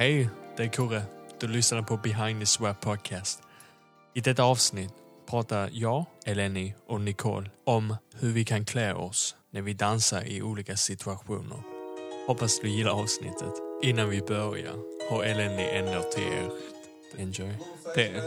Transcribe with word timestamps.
Hej, 0.00 0.28
det 0.56 0.62
är 0.62 0.68
Kurre. 0.68 1.02
Du 1.40 1.48
lyssnar 1.48 1.82
på 1.82 1.96
Behind 1.96 2.40
the 2.40 2.46
Swap 2.46 2.80
Podcast. 2.80 3.38
I 4.14 4.20
detta 4.20 4.42
avsnitt 4.42 4.92
pratar 5.30 5.70
jag, 5.72 6.04
Eleni 6.26 6.74
och 6.86 7.00
Nicole 7.00 7.50
om 7.64 7.96
hur 8.20 8.32
vi 8.32 8.44
kan 8.44 8.64
klä 8.64 8.94
oss 8.94 9.36
när 9.50 9.62
vi 9.62 9.74
dansar 9.74 10.24
i 10.24 10.42
olika 10.42 10.76
situationer. 10.76 11.62
Hoppas 12.26 12.60
du 12.60 12.68
gillar 12.68 12.92
avsnittet. 12.92 13.52
Innan 13.82 14.08
vi 14.08 14.20
börjar 14.20 14.74
har 15.10 15.24
Eleni 15.24 15.62
en 15.62 15.94
låt 15.94 16.12
till 16.12 16.22
er. 16.22 16.50
Enjoy. 17.18 17.54
Det 17.94 18.08
är, 18.08 18.22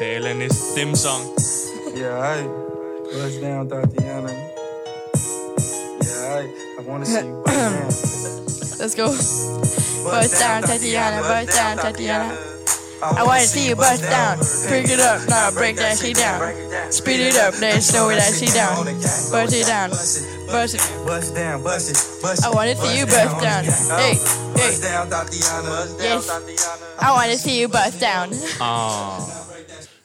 det 0.00 0.14
är 0.14 0.16
Elenis 0.16 0.74
theme 0.74 0.96
song. 0.96 1.36
Yeah, 1.96 2.38
I 2.38 2.48
bust 3.14 3.42
down 3.42 3.68
Tatiana. 3.68 4.30
Yeah, 6.02 6.44
I, 6.44 6.48
I 6.80 6.88
wanna 6.88 7.04
see 7.04 7.26
you. 7.26 7.44
Let's 8.80 8.94
go. 8.94 9.08
Bust 10.04 10.40
down, 10.40 10.62
Tatiana. 10.62 11.20
Bust 11.20 11.56
down, 11.56 11.76
Tatiana. 11.76 12.50
I 13.02 13.22
wanna 13.24 13.40
see 13.42 13.68
you 13.68 13.76
bust 13.76 14.02
down. 14.02 14.38
Break 14.68 14.88
it 14.88 15.00
up, 15.00 15.28
now 15.28 15.50
break 15.50 15.76
that 15.76 15.98
shit 15.98 16.16
down. 16.16 16.40
Speed 16.90 17.20
it 17.20 17.36
up, 17.36 17.54
then 17.54 17.80
slow 17.80 18.08
that 18.08 18.32
shit 18.34 18.54
down. 18.54 18.84
Bust 18.84 19.54
it 19.54 19.66
down, 19.66 19.90
bust 19.90 20.74
it. 20.74 21.06
Bust 21.06 21.34
down, 21.34 21.62
bust 21.62 21.90
it, 21.90 22.22
bust 22.22 22.40
it. 22.40 22.46
I 22.46 22.50
wanna 22.50 22.74
see 22.76 22.98
you 22.98 23.06
bust 23.06 23.40
down. 23.40 23.64
Hey, 23.64 24.14
hey. 24.14 24.18
Bust 24.54 24.82
down 24.82 25.08
Tatiana. 25.08 25.86
Yes. 25.98 26.30
I 27.00 27.10
wanna 27.12 27.36
see 27.36 27.60
you 27.60 27.68
bust 27.68 28.00
down. 28.00 28.32
Ah. 28.60 29.20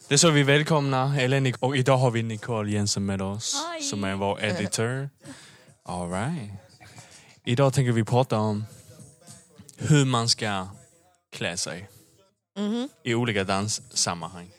Det 0.08 0.18
så 0.18 0.30
vi 0.30 0.44
välkomnar 0.44 1.20
Eleni 1.20 1.54
och 1.60 1.78
idag 1.78 1.98
har 1.98 2.12
vi 2.12 2.24
Nicole 2.24 2.72
Jensen 2.72 3.06
med 3.06 3.22
oss 3.22 3.66
Hej. 3.72 3.82
som 3.82 4.04
är 4.04 4.16
vår 4.16 4.44
editor. 4.44 5.10
All 5.86 6.12
right. 6.12 6.52
Idag 7.48 7.74
tänker 7.74 7.92
vi 7.92 8.04
prata 8.04 8.38
om 8.38 8.66
hur 9.78 10.06
man 10.06 10.30
ska 10.30 10.68
klä 11.32 11.58
sig 11.58 11.90
Mhm. 12.58 12.90
i 13.04 13.14
olika 13.16 13.44
danssammanhang. 13.44 14.52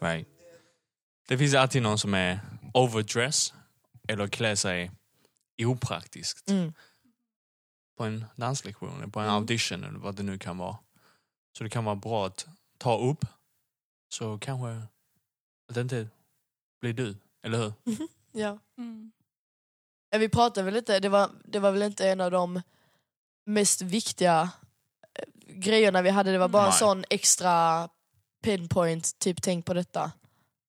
Right. 0.00 0.28
Det 1.28 1.38
finns 1.38 1.54
alltid 1.54 1.82
någon 1.82 1.98
som 1.98 2.14
är 2.14 2.40
overdress 2.74 3.54
eller 4.08 4.28
klär 4.28 4.54
sig 4.54 4.90
opraktiskt 5.66 6.50
Mm. 6.50 6.72
på 7.96 8.04
en 8.04 8.24
danslektion, 8.36 8.96
eller 8.96 9.06
på 9.06 9.20
en 9.20 9.26
Mm. 9.26 9.36
audition 9.36 9.84
eller 9.84 9.98
vad 9.98 10.14
det 10.14 10.22
nu 10.22 10.38
kan 10.38 10.58
vara. 10.58 10.76
Så 11.58 11.64
det 11.64 11.70
kan 11.70 11.84
vara 11.84 11.96
bra 11.96 12.26
att 12.26 12.46
ta 12.78 12.98
upp 12.98 13.24
så 14.08 14.38
kanske 14.38 14.68
att 15.68 15.74
det 15.74 15.80
inte 15.80 16.08
blir 16.80 16.92
du, 16.92 17.16
eller 17.42 17.58
hur? 17.58 17.72
Ja. 18.32 18.58
Mm. 18.78 19.12
Vi 20.18 20.28
pratade 20.28 20.64
väl 20.64 20.76
inte, 20.76 21.00
det 21.00 21.08
var, 21.08 21.30
det 21.44 21.58
var 21.58 21.72
väl 21.72 21.82
inte 21.82 22.08
en 22.08 22.20
av 22.20 22.30
de 22.30 22.62
mest 23.46 23.82
viktiga 23.82 24.50
eh, 25.18 25.24
grejerna 25.54 26.02
vi 26.02 26.10
hade. 26.10 26.32
Det 26.32 26.38
var 26.38 26.48
bara 26.48 26.66
en 26.66 26.72
sån 26.72 27.04
extra 27.10 27.88
pinpoint, 28.42 29.18
typ 29.18 29.42
tänk 29.42 29.66
på 29.66 29.74
detta. 29.74 30.12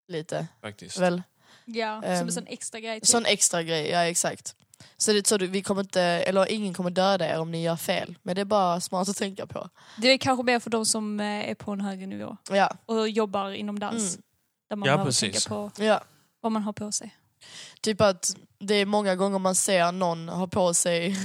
Lite, 0.08 0.48
Faktiskt. 0.62 0.98
väl? 0.98 1.24
Ja, 1.66 2.02
som 2.02 2.12
Ehm, 2.12 2.28
en 2.28 2.32
sån 2.32 2.48
extra 2.48 2.80
grej. 2.80 3.00
Typ. 3.00 3.08
Sån 3.08 3.26
extra 3.26 3.64
grej, 3.64 3.90
ja 3.90 4.00
exakt. 4.06 4.56
Så, 4.98 5.14
det, 5.14 5.28
så 5.28 5.38
du- 5.38 5.48
vi 5.48 5.62
kommer 5.62 5.82
inte, 5.82 6.02
eller 6.02 6.52
ingen 6.52 6.74
kommer 6.74 6.90
döda 6.90 7.26
er 7.30 7.40
om 7.40 7.52
ni 7.52 7.64
gör 7.64 7.76
fel. 7.76 8.16
Men 8.24 8.36
det 8.36 8.42
är 8.42 8.46
bara 8.46 8.82
smart 8.82 9.10
att 9.10 9.18
tänka 9.18 9.48
på. 9.48 9.70
Det 9.98 10.08
är 10.08 10.18
kanske 10.18 10.44
mer 10.44 10.60
för 10.60 10.70
de 10.70 10.86
som 10.86 11.20
eh, 11.20 11.50
är 11.50 11.56
på 11.56 11.72
en 11.72 11.82
högre 11.82 12.06
nivå 12.06 12.38
Ja, 12.50 12.74
och 12.86 13.10
jobbar 13.10 13.52
inom 13.52 13.80
dans. 13.80 14.14
Mm. 14.14 14.22
Där 14.70 14.76
man 14.76 14.88
Ja, 14.88 14.94
behöver 14.94 15.06
precis. 15.12 15.32
tänka 15.46 15.50
på 15.50 15.84
ja. 15.84 16.04
vad 16.42 16.52
man 16.52 16.64
har 16.64 16.74
på 16.74 16.92
sig. 16.92 17.16
Typ 17.82 18.02
att 18.02 18.36
det 18.60 18.76
är 18.76 18.86
många 18.86 19.16
gånger 19.16 19.40
man 19.40 19.56
ser 19.56 19.92
någon 19.92 20.30
ha 20.30 20.48
på 20.48 20.74
sig 20.74 21.16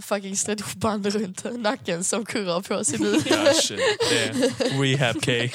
fucking 0.00 0.36
stretchband 0.36 1.06
runt 1.06 1.44
nacken 1.44 2.04
som 2.04 2.26
kurrar 2.26 2.60
på 2.60 2.84
sig 2.84 2.98
nu. 2.98 3.12
Rehab 4.82 5.22
cake. 5.22 5.52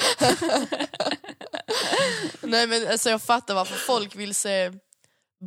Nej 2.40 2.66
men 2.66 2.88
alltså 2.90 3.10
jag 3.10 3.22
fattar 3.22 3.54
varför 3.54 3.76
folk 3.76 4.16
vill 4.16 4.34
se 4.34 4.72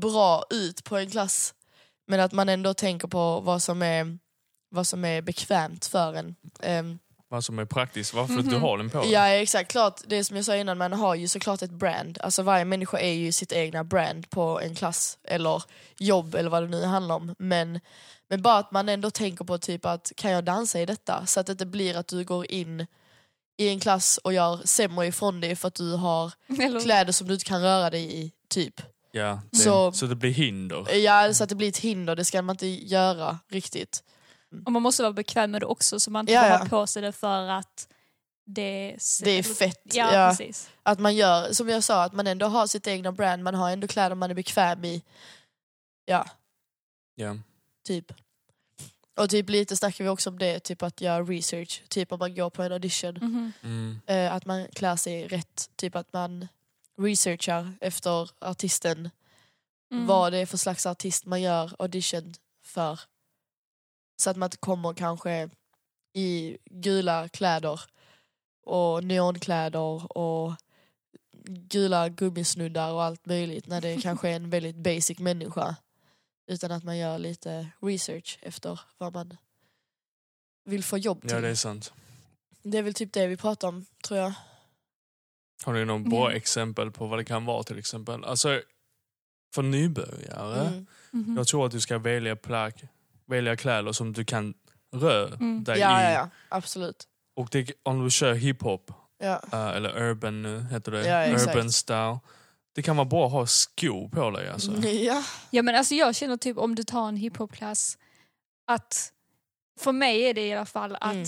bra 0.01 0.43
ut 0.49 0.83
på 0.83 0.97
en 0.97 1.09
klass. 1.09 1.53
Men 2.07 2.19
att 2.19 2.31
man 2.31 2.49
ändå 2.49 2.73
tänker 2.73 3.07
på 3.07 3.39
vad 3.39 3.61
som 3.61 3.81
är, 3.81 4.17
vad 4.69 4.87
som 4.87 5.05
är 5.05 5.21
bekvämt 5.21 5.85
för 5.85 6.13
en. 6.13 6.35
Ehm, 6.59 6.99
Vad 7.33 7.45
som 7.45 7.59
är 7.59 7.65
praktiskt, 7.65 8.13
varför 8.13 8.41
du 8.41 8.55
har 8.55 8.77
den 8.77 8.89
på 8.89 9.01
dig. 9.01 9.11
ja 9.11 9.27
exakt, 9.27 9.71
klart 9.71 10.01
det 10.07 10.15
är 10.17 10.23
som 10.23 10.35
jag 10.35 10.45
sa 10.45 10.55
innan, 10.55 10.77
man 10.77 10.93
har 10.93 11.15
ju 11.15 11.27
såklart 11.27 11.61
ett 11.61 11.71
brand. 11.71 12.17
Alltså 12.21 12.43
varje 12.43 12.65
människa 12.65 12.97
är 12.99 13.13
ju 13.13 13.31
sitt 13.31 13.51
egna 13.51 13.83
brand 13.83 14.29
på 14.29 14.59
en 14.61 14.75
klass 14.75 15.17
eller 15.23 15.63
jobb 15.97 16.35
eller 16.35 16.49
vad 16.49 16.63
det 16.63 16.67
nu 16.69 16.83
handlar 16.85 17.15
om. 17.15 17.35
Men, 17.39 17.79
men 18.29 18.41
bara 18.41 18.57
att 18.57 18.71
man 18.71 18.89
ändå 18.89 19.11
tänker 19.11 19.45
på 19.45 19.57
typ 19.57 19.85
att 19.85 20.11
kan 20.15 20.31
jag 20.31 20.43
dansa 20.43 20.81
i 20.81 20.85
detta? 20.85 21.25
Så 21.25 21.39
att 21.39 21.45
det 21.45 21.51
inte 21.51 21.65
blir 21.65 21.97
att 21.97 22.07
du 22.07 22.23
går 22.23 22.51
in 22.51 22.87
i 23.57 23.67
en 23.69 23.79
klass 23.79 24.17
och 24.23 24.33
gör 24.33 24.59
sämre 24.65 25.07
ifrån 25.07 25.41
dig 25.41 25.55
för 25.55 25.67
att 25.67 25.75
du 25.75 25.95
har 25.95 26.31
Eller, 26.61 26.79
kläder 26.81 27.11
som 27.11 27.27
du 27.27 27.33
inte 27.33 27.45
kan 27.45 27.61
röra 27.61 27.89
dig 27.89 28.19
i, 28.19 28.31
typ. 28.49 28.81
Ja, 29.11 29.41
det, 29.51 29.57
Så- 29.57 29.91
så... 29.91 30.05
det 30.05 30.15
blir 30.15 30.31
hinder. 30.31 30.95
Ja, 30.95 31.33
så 31.33 31.43
att 31.43 31.49
det 31.49 31.55
blir 31.55 31.69
ett 31.69 31.77
hinder, 31.77 32.15
det 32.15 32.25
ska 32.25 32.41
man 32.41 32.53
inte 32.53 32.67
göra 32.67 33.39
riktigt. 33.49 34.03
Och 34.65 34.71
man 34.71 34.81
måste 34.81 35.03
vara 35.03 35.13
bekväm 35.13 35.51
med 35.51 35.61
det 35.61 35.65
också 35.65 35.99
så 35.99 36.11
man 36.11 36.21
inte 36.23 36.33
Ja, 36.33 36.57
har 36.57 36.65
på 36.65 36.87
sig 36.87 37.01
det 37.01 37.11
för 37.11 37.47
att 37.49 37.87
det, 38.45 38.95
Det 39.23 39.29
är 39.31 39.43
fett. 39.43 39.81
Ja, 39.83 40.13
Ja. 40.13 40.29
precis. 40.29 40.69
Att 40.83 40.99
man 40.99 41.15
gör, 41.15 41.53
som 41.53 41.69
jag 41.69 41.83
sa, 41.83 42.03
att 42.03 42.13
man 42.13 42.27
ändå 42.27 42.45
har 42.45 42.67
sitt 42.67 42.87
egna 42.87 43.11
brand, 43.11 43.43
man 43.43 43.55
har 43.55 43.71
ändå 43.71 43.87
kläder 43.87 44.15
man 44.15 44.31
är 44.31 44.35
bekväm 44.35 44.85
i. 44.85 45.03
Ja, 46.05 46.25
Ja. 47.15 47.37
typ. 47.87 48.13
Och 49.17 49.29
typ 49.29 49.49
lite 49.49 49.77
snackar 49.77 50.03
vi 50.03 50.09
också 50.09 50.29
om 50.29 50.39
det, 50.39 50.59
typ 50.59 50.83
att 50.83 51.01
göra 51.01 51.23
research, 51.23 51.83
typ 51.89 52.11
om 52.11 52.19
man 52.19 52.35
går 52.35 52.49
på 52.49 52.63
en 52.63 52.71
audition. 52.71 53.13
Mhm. 53.21 53.51
Mm. 53.63 53.99
Eh, 54.05 54.33
att 54.33 54.45
man 54.45 54.67
klär 54.73 54.95
sig 54.95 55.27
rätt, 55.27 55.69
typ 55.75 55.95
att 55.95 56.13
man 56.13 56.47
researchar 57.01 57.73
efter 57.81 58.29
artisten, 58.39 59.09
Mm. 59.91 60.07
vad 60.07 60.31
det 60.33 60.37
är 60.37 60.45
för 60.45 60.57
slags 60.57 60.85
artist 60.85 61.25
man 61.25 61.41
gör 61.41 61.75
audition 61.79 62.33
för. 62.65 62.99
Så 64.23 64.29
att 64.29 64.37
man 64.37 64.47
inte 64.47 64.57
kommer 64.57 64.93
kanske 64.93 65.49
i 66.13 66.57
gula 66.65 67.29
kläder 67.29 67.81
och 68.65 69.03
neonkläder 69.03 70.17
och 70.17 70.53
gula 71.47 72.09
gummisnuddar 72.09 72.91
och 72.93 73.03
allt 73.03 73.25
möjligt 73.25 73.67
när 73.67 73.81
det 73.81 74.01
kanske 74.01 74.29
är 74.29 74.35
en 74.35 74.49
väldigt 74.49 74.75
basic 74.75 75.19
människa. 75.19 75.75
Utan 76.47 76.71
att 76.71 76.83
man 76.83 76.97
gör 76.97 77.19
lite 77.19 77.67
research 77.81 78.39
efter 78.41 78.79
vad 78.97 79.13
man 79.13 79.37
vill 80.65 80.83
få 80.83 80.97
jobb 80.97 81.21
till. 81.21 81.31
ja, 81.31 81.39
det 81.39 81.47
är 81.49 81.55
sant. 81.55 81.93
Det 82.61 82.77
är 82.77 82.83
väl 82.83 82.93
typ 82.93 83.13
det 83.13 83.27
vi 83.27 83.37
pratar 83.37 83.67
om, 83.67 83.85
tror 84.03 84.19
jag. 84.19 84.33
Har 85.63 85.73
ni 85.73 85.85
någon 85.85 86.09
bra 86.09 86.31
exempel 86.33 86.91
på 86.91 87.05
vad 87.07 87.19
det 87.19 87.25
kan 87.25 87.45
vara 87.45 87.63
till 87.63 87.77
exempel? 87.79 88.23
Alltså, 88.23 88.61
för 89.55 89.61
nybörjare, 89.61 90.67
Mm. 90.67 90.85
Mhm. 91.11 91.37
jag 91.37 91.47
tror 91.47 91.65
att 91.65 91.71
du 91.71 91.81
ska 91.81 91.97
välja 91.97 92.35
plagg, 92.35 92.87
välja 93.25 93.55
kläder 93.57 93.91
som 93.91 94.13
du 94.13 94.25
kan 94.25 94.53
röra 94.95 95.27
Mm. 95.35 95.63
dig 95.63 95.79
Ja, 95.79 96.01
i. 96.01 96.03
ja, 96.03 96.11
ja, 96.11 96.29
absolut. 96.49 97.03
Och 97.35 97.47
det, 97.51 97.71
om 97.83 98.03
du 98.03 98.09
kör 98.11 98.33
hiphop, 98.33 98.91
Ja. 99.19 99.41
eh, 99.53 99.67
eller 99.77 99.97
urban 100.01 100.41
nu 100.41 100.61
heter 100.71 100.91
det, 100.91 101.07
Ja, 101.07 101.23
exakt. 101.23 101.55
urban 101.55 101.71
style. 101.71 102.19
Det 102.75 102.81
kan 102.81 102.95
vara 102.97 103.05
bra 103.05 103.25
att 103.25 103.31
ha 103.31 103.45
skor 103.47 104.09
på 104.09 104.29
dig 104.31 104.49
alltså. 104.49 104.71
ja. 104.87 105.23
Ja 105.49 105.61
men 105.61 105.75
alltså 105.75 105.95
jag 105.95 106.15
känner 106.15 106.37
typ 106.37 106.57
om 106.57 106.75
du 106.75 106.83
tar 106.83 107.07
en 107.07 107.15
hiphopklass 107.17 107.97
att 108.67 109.11
för 109.79 109.91
mig 109.91 110.21
är 110.21 110.33
det 110.33 110.47
i 110.47 110.53
alla 110.53 110.65
fall 110.65 110.97
att 111.01 111.13
Mm. 111.13 111.27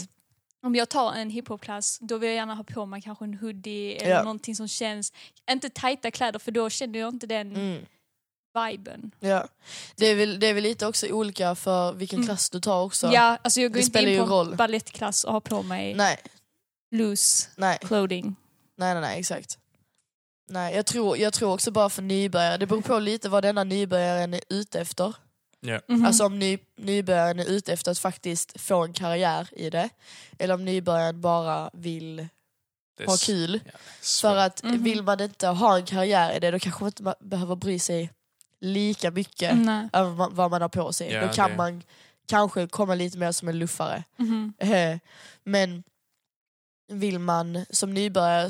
om 0.63 0.75
jag 0.75 0.89
tar 0.89 1.13
en 1.13 1.29
hiphopklass 1.29 1.97
då 2.01 2.17
vill 2.17 2.29
jag 2.29 2.35
gärna 2.35 2.56
ha 2.56 2.63
på 2.63 2.85
mig 2.85 3.01
kanske 3.01 3.25
en 3.25 3.33
hoodie 3.33 3.95
eller 3.95 4.12
Ja. 4.16 4.23
någonting 4.23 4.56
som 4.56 4.67
känns, 4.67 5.13
inte 5.51 5.69
tajta 5.69 6.12
kläder 6.12 6.39
för 6.39 6.51
då 6.51 6.69
känner 6.69 7.00
jag 7.00 7.09
inte 7.13 7.27
den 7.27 7.56
Mm. 7.56 7.85
Viben. 8.56 9.12
Ja. 9.20 9.48
Det, 9.96 10.06
är 10.06 10.16
väl, 10.16 10.40
det 10.40 10.48
är 10.48 10.54
väl 10.54 10.64
lite 10.64 10.88
också 10.88 11.08
olika 11.08 11.56
för 11.56 11.94
vilken 11.94 12.18
Mm. 12.20 12.28
klass 12.28 12.50
du 12.50 12.60
tar 12.60 12.82
också. 12.82 13.12
Ja, 13.14 13.38
alltså 13.44 13.62
jag 13.62 13.72
går 13.72 13.74
Det 13.74 13.80
inte 13.80 13.90
spelar 14.00 14.10
in 14.12 14.20
på 14.20 14.25
roll. 14.25 14.52
en 14.52 14.57
balettklass 14.57 15.24
och 15.24 15.34
har 15.34 15.40
på 15.42 15.63
mig 15.63 15.94
Nej, 15.94 16.18
loose 16.92 17.48
nej, 17.56 17.78
clothing. 17.81 18.36
nej, 18.78 18.94
nej, 18.94 19.02
nej, 19.02 19.19
exakt. 19.19 19.57
Nej, 20.50 20.75
jag 20.75 20.86
tror, 20.86 21.18
jag 21.18 21.34
tror 21.34 21.54
också 21.54 21.72
bara 21.72 21.90
för 21.90 22.02
nybörjare, 22.02 22.57
det 22.57 22.66
beror 22.68 22.81
på 22.81 23.00
lite 23.00 23.30
vad 23.30 23.44
denna 23.44 23.63
nybörjaren 23.63 24.34
är 24.34 24.42
ute 24.50 24.80
efter. 24.80 25.13
Ja. 25.60 25.80
Mhm. 25.88 26.06
Alltså 26.06 26.25
om 26.25 26.40
ny, 26.40 26.58
nybörjaren 26.78 27.40
är 27.40 27.46
ute 27.46 27.74
efter 27.74 27.92
att 27.92 28.00
faktiskt 28.00 28.62
få 28.62 28.84
en 28.84 28.94
karriär 28.94 29.48
i 29.51 29.69
det. 29.69 29.90
Eller 30.40 30.54
om 30.54 30.66
nybörjaren 30.66 31.22
bara 31.22 31.69
vill 31.74 32.19
är 33.00 33.06
ha 33.08 33.18
kul. 33.18 33.60
Ja, 33.66 33.72
För 34.22 34.36
att 34.38 34.63
Mhm. 34.63 34.84
vill 34.84 35.04
man 35.04 35.22
inte 35.22 35.48
ha 35.48 35.75
en 35.78 35.86
karriär 35.86 36.36
i 36.38 36.40
det 36.40 36.51
då 36.51 36.60
kanske 36.60 36.84
man 36.84 36.88
inte 36.88 37.16
behöver 37.19 37.56
bry 37.56 37.80
sig 37.80 38.10
lika 38.65 39.12
mycket 39.12 39.57
Nej. 39.57 39.89
över 39.94 40.29
vad- 40.29 40.51
man 40.51 40.62
har 40.62 40.69
på 40.69 40.94
sig. 40.94 41.12
Ja, 41.12 41.27
då 41.27 41.33
kan 41.33 41.50
det- 41.51 41.57
man 41.57 41.83
kanske 42.27 42.67
komma 42.67 42.95
lite 42.95 43.17
mer 43.17 43.31
som 43.31 43.47
en 43.47 43.59
luffare. 43.59 44.03
Eh, 44.57 44.97
Men 45.44 45.83
vill 46.91 47.19
man 47.19 47.65
som 47.69 47.94
nybörjare 47.94 48.50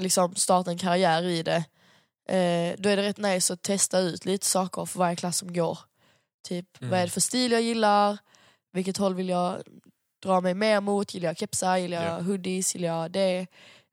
liksom 0.00 0.34
starta 0.34 0.70
en 0.70 0.78
karriär 0.78 1.22
i 1.22 1.42
det, 1.42 1.56
eh, 2.28 2.74
då 2.78 2.88
är 2.88 2.96
det 2.96 3.02
rätt 3.02 3.18
nice 3.18 3.52
att 3.52 3.62
testa 3.62 3.98
ut 3.98 4.24
lite 4.24 4.46
saker 4.46 4.84
för 4.84 4.98
varje 4.98 5.16
klass 5.16 5.38
som 5.38 5.52
går. 5.52 5.78
Typ, 6.48 6.66
Mm. 6.80 6.90
vad 6.90 7.00
är 7.00 7.04
det 7.04 7.10
för 7.10 7.20
stil 7.20 7.52
jag 7.52 7.62
gillar? 7.62 8.18
vilket 8.72 8.96
håll 8.96 9.14
vill 9.14 9.28
jag 9.28 9.62
dra 10.22 10.40
mig 10.40 10.54
mer 10.54 10.80
mot? 10.80 11.14
Gillar 11.14 11.28
jag 11.28 11.38
kepsar? 11.38 11.76
Gillar 11.76 12.02
jag 12.04 12.18
Ja. 12.18 12.22
hoodies? 12.22 12.74
Gillar 12.74 12.88
jag 12.88 13.10
det? 13.10 13.46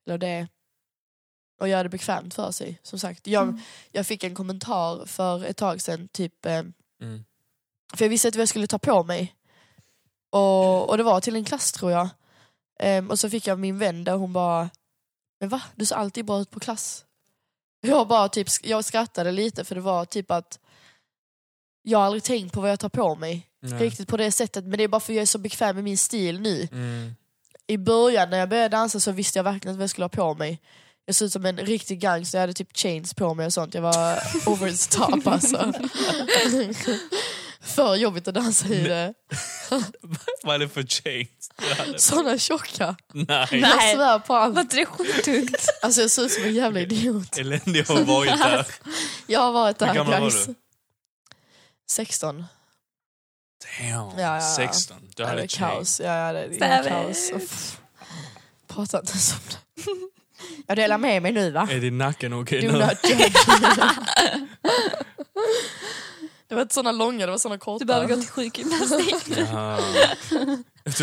Eller 0.06 0.18
det? 0.18 0.48
Och 1.62 1.68
göra 1.68 1.82
det 1.82 1.88
bekvämt 1.88 2.34
för 2.34 2.50
sig. 2.50 2.78
Som 2.82 2.98
sagt, 2.98 3.26
jag, 3.26 3.42
Mm. 3.42 3.60
jag 3.92 4.06
fick 4.06 4.24
en 4.24 4.34
kommentar 4.34 5.06
för 5.06 5.44
ett 5.44 5.56
tag 5.56 5.80
sedan, 5.82 6.08
typ, 6.08 6.46
eh, 6.46 6.52
Mm. 7.00 7.24
för 7.94 8.04
jag 8.04 8.10
visste 8.10 8.28
inte 8.28 8.38
vad 8.38 8.42
jag 8.42 8.48
skulle 8.48 8.66
ta 8.66 8.78
på 8.78 9.04
mig. 9.04 9.34
Och, 10.30 10.88
och 10.88 10.96
det 10.96 11.02
var 11.02 11.20
till 11.20 11.36
en 11.36 11.44
klass 11.44 11.72
tror 11.72 11.92
jag. 11.92 12.08
Ehm, 12.80 13.10
och 13.10 13.18
så 13.18 13.30
fick 13.30 13.46
jag 13.46 13.58
min 13.58 13.78
vän 13.78 14.04
där 14.04 14.14
hon 14.14 14.32
bara, 14.32 14.70
men 15.40 15.48
va? 15.48 15.62
Du 15.74 15.86
ser 15.86 15.96
alltid 15.96 16.24
bra 16.24 16.40
ut 16.40 16.50
på 16.50 16.60
klass. 16.60 17.04
Jag 17.80 18.08
bara 18.08 18.28
typ, 18.28 18.48
jag 18.62 18.84
skrattade 18.84 19.32
lite 19.32 19.64
för 19.64 19.74
det 19.74 19.80
var 19.80 20.04
typ 20.04 20.30
att 20.30 20.58
jag 21.82 21.98
har 21.98 22.06
aldrig 22.06 22.22
tänkt 22.22 22.52
på 22.54 22.60
vad 22.60 22.70
jag 22.70 22.80
tar 22.80 22.88
på 22.88 23.14
mig 23.14 23.48
Nej. 23.60 23.78
riktigt 23.82 24.08
på 24.08 24.16
det 24.16 24.32
sättet 24.32 24.64
men 24.64 24.78
det 24.78 24.84
är 24.84 24.88
bara 24.88 25.00
för 25.00 25.12
att 25.12 25.16
jag 25.16 25.22
är 25.22 25.26
så 25.26 25.38
bekväm 25.38 25.74
med 25.76 25.84
min 25.84 25.98
stil 25.98 26.40
nu. 26.40 26.68
Mm. 26.72 27.14
I 27.66 27.78
början 27.78 28.30
när 28.30 28.38
jag 28.38 28.48
började 28.48 28.68
dansa 28.76 29.00
så 29.00 29.12
visste 29.12 29.38
jag 29.38 29.44
verkligen 29.44 29.72
inte 29.72 29.78
vad 29.78 29.82
jag 29.82 29.90
skulle 29.90 30.04
ha 30.04 30.08
på 30.08 30.34
mig. 30.34 30.60
Jag 31.06 31.14
såg 31.14 31.26
ut 31.26 31.32
som 31.32 31.46
en 31.46 31.56
riktig 31.56 32.00
gangster, 32.00 32.38
jag 32.38 32.42
hade 32.42 32.52
typ 32.52 32.76
chains 32.76 33.14
på 33.14 33.34
mig 33.34 33.46
och 33.46 33.52
sånt. 33.52 33.74
Jag 33.74 33.82
var 33.82 34.14
over 34.46 34.70
the 34.70 34.96
top 34.96 35.26
alltså. 35.26 35.72
För 37.64 37.94
jobbigt 37.94 38.28
att 38.28 38.34
dansa 38.34 38.68
i 38.68 38.82
det. 38.84 39.14
Vad 40.42 40.54
är 40.54 40.58
det 40.58 40.68
för 40.68 40.82
chains? 40.82 41.50
Såna 42.04 42.38
tjocka. 42.38 42.96
Nej. 43.12 43.46
Nej. 43.50 43.60
Jag 43.60 43.94
svär 43.94 44.18
på 44.18 44.32
Var 44.32 44.40
allt. 44.40 44.58
inte 44.58 44.76
det 44.76 44.86
skittungt? 44.86 45.68
Alltså 45.82 46.00
jag 46.00 46.10
ser 46.10 46.22
ut 46.22 46.32
som 46.32 46.44
en 46.44 46.54
jävla 46.54 46.80
idiot. 46.80 47.38
Eländig 47.38 47.84
har 47.84 48.04
varit 48.04 48.38
där. 48.38 48.66
Jag 49.26 49.40
har 49.40 49.52
varit 49.52 49.80
Hur 49.80 49.86
där 49.86 49.94
gammal 49.94 50.20
var 50.20 50.30
du? 50.46 50.54
16. 51.90 52.36
Damn, 52.36 52.48
Ja, 53.88 54.14
ja, 54.18 54.34
ja. 54.34 54.40
16. 54.56 54.96
Du 55.16 55.24
hade 55.24 55.42
är 55.42 55.46
chains. 55.48 55.58
kaos. 55.74 56.00
Ja, 56.00 56.26
ja, 56.26 56.32
det 56.32 56.64
är 56.64 56.88
kaos. 56.88 57.30
Uff. 57.34 57.80
Prata 58.66 59.00
inte 59.00 59.18
så 59.18 59.34
om 59.36 59.40
det. 59.48 59.92
Jag 60.66 60.76
delar 60.76 60.98
med 60.98 61.22
mig 61.22 61.32
nu 61.32 61.50
va? 61.50 61.68
Är 61.70 61.80
din 61.80 61.98
nacken 61.98 62.32
okej 62.32 62.60
Do 62.66 62.72
nu? 62.72 62.78
Det 66.48 66.54
var 66.54 66.62
inte 66.62 66.74
såna 66.74 66.92
långa, 66.92 67.26
det 67.26 67.32
var 67.32 67.38
såna 67.38 67.58
korta. 67.58 67.78
Du 67.78 67.84
behöver 67.84 68.08
gå 68.08 68.16
till 68.16 68.28
sjukgymnastik. 68.28 69.14
Jaha. 69.38 69.80
Jag 70.84 70.94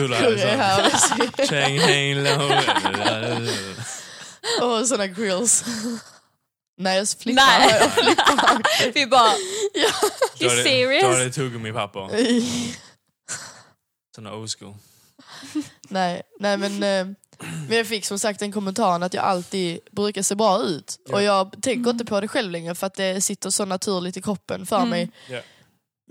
det 2.24 2.36
hang 2.36 2.94
low. 2.94 3.50
Och 4.80 4.88
såna 4.88 5.07
grills. 5.07 5.63
Nej 6.78 6.98
jag 6.98 7.10
flippar. 7.10 7.44
Nej. 7.60 7.78
Jag 7.80 7.92
flippar. 7.94 8.94
Vi 8.94 9.06
bara, 9.07 9.31
Ja. 9.74 9.90
You 10.40 10.56
det- 10.56 10.63
serious? 10.63 11.04
Du 11.04 11.07
har 11.10 11.19
det 11.19 11.31
tuggummi-papper. 11.31 12.10
Såna 14.16 14.34
old 14.34 14.50
school. 14.60 14.75
nej, 15.90 16.22
nej 16.40 16.57
men, 16.57 16.84
eh, 16.84 17.07
men 17.68 17.78
jag 17.78 17.88
fick 17.88 18.06
som 18.06 18.20
sagt 18.20 18.42
en 18.42 18.52
kommentar 18.52 19.02
att 19.02 19.14
jag 19.14 19.24
alltid 19.24 19.80
brukar 19.92 20.22
se 20.22 20.36
bra 20.36 20.62
ut. 20.64 21.00
Ja. 21.10 21.16
Och 21.16 21.24
jag 21.24 21.62
tänker 21.62 21.90
inte 21.92 22.06
på 22.06 22.22
det 22.22 22.28
själv 22.28 22.52
längre 22.52 22.76
för 22.76 22.88
att 22.88 22.94
det 22.96 23.22
sitter 23.22 23.50
så 23.50 23.66
naturligt 23.66 24.18
i 24.18 24.22
kroppen 24.22 24.66
för 24.66 24.78
Mm. 24.78 24.90
mig. 24.90 25.12
Ja. 25.30 25.40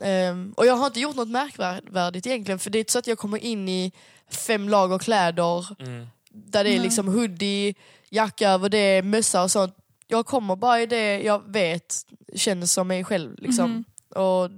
Ehm, 0.06 0.52
och 0.56 0.66
jag 0.66 0.74
har 0.74 0.86
inte 0.86 1.00
gjort 1.00 1.16
något 1.16 1.28
märkvärdigt 1.28 2.26
egentligen 2.26 2.58
för 2.58 2.70
det 2.70 2.78
är 2.78 2.80
inte 2.80 2.92
så 2.92 2.98
att 2.98 3.06
jag 3.06 3.18
kommer 3.18 3.38
in 3.38 3.68
i 3.68 3.92
fem 4.30 4.68
lager 4.68 4.98
kläder 4.98 5.66
Mm. 5.82 6.06
där 6.30 6.64
det 6.64 6.70
är 6.76 6.80
liksom 6.80 7.08
hoodie, 7.08 7.74
jacka 8.10 8.50
över 8.50 8.68
det, 8.68 9.02
mössa 9.02 9.42
och 9.42 9.50
sånt. 9.50 9.74
Jag 10.06 10.26
kommer 10.26 10.56
bara 10.56 10.82
i 10.82 10.86
det 10.86 11.20
jag 11.22 11.52
vet 11.52 11.96
känns 12.34 12.72
som 12.72 12.88
mig 12.88 13.04
själv. 13.04 13.34
Liksom. 13.38 13.70
Mhm. 13.70 13.84
Och 14.22 14.50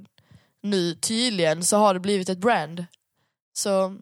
nu 0.62 0.94
tydligen 0.94 1.64
så 1.64 1.76
har 1.76 1.94
det 1.94 2.00
blivit 2.00 2.28
ett 2.28 2.38
brand. 2.38 2.84
Så 3.52 3.96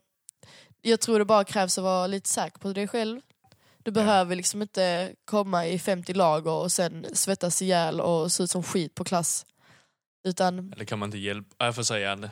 jag 0.83 1.01
tror 1.01 1.19
det 1.19 1.25
bara 1.25 1.45
krävs 1.45 1.79
att 1.79 1.85
vara 1.85 2.07
lite 2.07 2.29
säker 2.29 2.59
på 2.59 2.73
dig 2.73 2.89
själv. 2.89 3.21
Du 3.83 3.91
behöver 3.91 4.37
liksom 4.37 4.63
inte 4.63 5.13
komma 5.25 5.67
i 5.67 5.79
50 5.79 6.15
lager 6.15 6.51
och 6.51 6.73
sen 6.73 7.07
svettas 7.13 7.63
ihjäl 7.63 8.01
och 8.01 8.33
se 8.33 8.43
ut 8.43 8.51
som 8.51 8.63
skit 8.63 8.95
på 8.95 9.05
klass. 9.05 9.47
Utan 10.25 10.73
Eller 10.73 10.85
kan 10.85 10.99
man 10.99 11.07
inte 11.07 11.19
hjälpa? 11.19 11.55
Ja, 11.59 11.65
Jag 11.65 11.75
får 11.75 11.83
säga 11.83 12.17
det. 12.17 12.31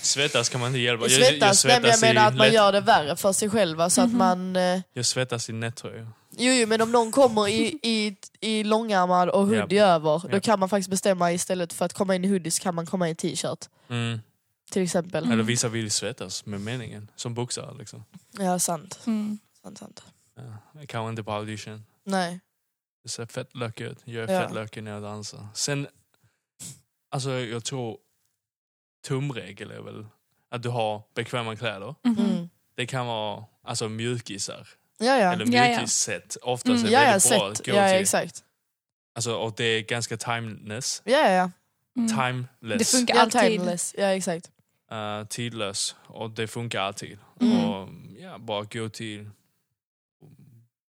Svettas 0.00 0.48
kan 0.48 0.60
man 0.60 0.68
inte 0.68 0.78
hjälpa. 0.78 1.08
svettas, 1.08 1.64
nej, 1.64 1.80
men 1.80 1.90
jag 1.90 2.00
menar 2.00 2.26
att 2.28 2.34
man 2.36 2.46
lätt- 2.46 2.54
gör 2.54 2.72
det 2.72 2.80
värre 2.80 3.16
för 3.16 3.32
sig 3.32 3.50
själva 3.50 3.90
så 3.90 4.00
att 4.00 4.08
Mhm. 4.08 4.18
man 4.18 4.56
eh, 4.56 4.80
Jag 4.92 5.06
svettas 5.06 5.48
i 5.48 5.52
nättröja. 5.52 6.06
Jo, 6.36 6.52
jo 6.52 6.66
men 6.66 6.80
om 6.80 6.92
någon 6.92 7.12
kommer 7.12 7.48
i, 7.48 7.78
i, 7.82 8.16
i 8.40 8.64
långärmad 8.64 9.28
och 9.28 9.46
hoodie 9.46 9.84
över, 9.84 10.18
då 10.28 10.36
Ja. 10.36 10.40
kan 10.40 10.58
man 10.60 10.68
faktiskt 10.68 10.90
bestämma 10.90 11.32
istället 11.32 11.72
för 11.72 11.84
att 11.84 11.92
komma 11.92 12.14
in 12.14 12.24
i 12.24 12.28
hoodies 12.28 12.58
kan 12.58 12.74
man 12.74 12.86
komma 12.86 13.08
i 13.10 13.14
t-shirt. 13.14 13.68
Mm. 13.90 14.20
Till 14.74 14.82
exempel. 14.82 15.32
Eller 15.32 15.42
vissa 15.42 15.68
vill 15.68 15.90
svettas 15.90 16.46
med 16.46 16.60
meningen. 16.60 17.10
Som 17.16 17.34
boxare 17.34 17.74
liksom. 17.78 18.04
Ja, 18.38 18.58
sant. 18.58 19.00
Mm. 19.06 19.38
sant, 19.62 19.78
sant. 19.78 20.04
Ja. 20.36 20.42
Kanske 20.88 21.10
inte 21.10 21.22
på 21.22 21.32
audition. 21.32 21.84
Nej. 22.04 22.40
Det 23.02 23.08
ser 23.08 23.26
fett 23.26 23.56
lökig 23.56 23.84
ut. 23.84 23.98
Jag 24.04 24.30
är 24.30 24.34
Ja. 24.34 24.40
fett 24.42 24.54
lökig 24.54 24.82
när 24.82 24.90
jag 24.90 25.02
dansar. 25.02 25.46
Sen, 25.54 25.86
alltså 27.10 27.30
jag 27.30 27.64
tror 27.64 27.98
tumregel 29.06 29.70
är 29.70 29.80
väl 29.80 30.06
att 30.50 30.62
du 30.62 30.68
har 30.68 31.02
bekväma 31.14 31.56
kläder. 31.56 31.94
Mhm. 32.04 32.18
Mm. 32.30 32.48
Det 32.74 32.86
kan 32.86 33.06
vara 33.06 33.44
alltså 33.62 33.88
mjukisar. 33.88 34.68
Ja, 34.98 35.06
ja. 35.18 35.32
Eller 35.32 35.46
Ja, 35.46 35.64
ja. 35.66 35.68
mjukisset. 35.76 36.36
Oftast 36.42 36.66
Mm. 36.66 36.80
är 36.80 36.86
det 36.86 36.92
Ja, 36.92 37.00
ja, 37.02 37.10
väldigt 37.10 37.28
bra 37.38 37.50
att 37.50 37.66
gå 37.66 37.72
Ja, 37.72 37.88
till. 37.88 38.00
exakt. 38.00 38.44
Alltså, 39.14 39.34
och 39.34 39.54
det 39.56 39.64
är 39.64 39.80
ganska 39.82 40.16
timeless. 40.16 41.02
Ja, 41.04 41.18
ja, 41.18 41.30
ja. 41.30 41.50
Mm. 41.96 42.08
Timeless. 42.08 42.78
Det 42.90 42.96
funkar 42.98 43.14
Ja, 43.14 43.20
alltid. 43.22 43.40
timeless. 43.40 43.94
Ja, 43.98 44.04
exakt. 44.06 44.50
Eh, 44.90 45.24
tidlös. 45.26 45.96
Och 46.06 46.30
det 46.30 46.46
funkar 46.48 46.80
alltid. 46.80 47.18
Mm. 47.40 47.64
Och 47.64 47.88
ja, 48.18 48.38
bara 48.38 48.62
gå 48.64 48.88
till 48.88 49.30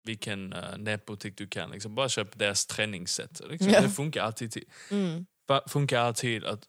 vilken 0.04 0.52
uh, 0.52 0.76
nätbutik 0.78 1.36
du 1.36 1.46
kan. 1.46 1.70
Liksom. 1.70 1.94
Bara 1.94 2.08
köp 2.08 2.38
deras 2.38 2.66
träningssätt. 2.66 3.40
Liksom. 3.50 3.68
Ja. 3.70 3.80
Det 3.80 3.88
funkar 3.90 4.22
alltid. 4.22 4.52
Till, 4.52 4.64
Mm. 4.90 5.26
funkar 5.68 6.00
alltid 6.00 6.44
att 6.44 6.60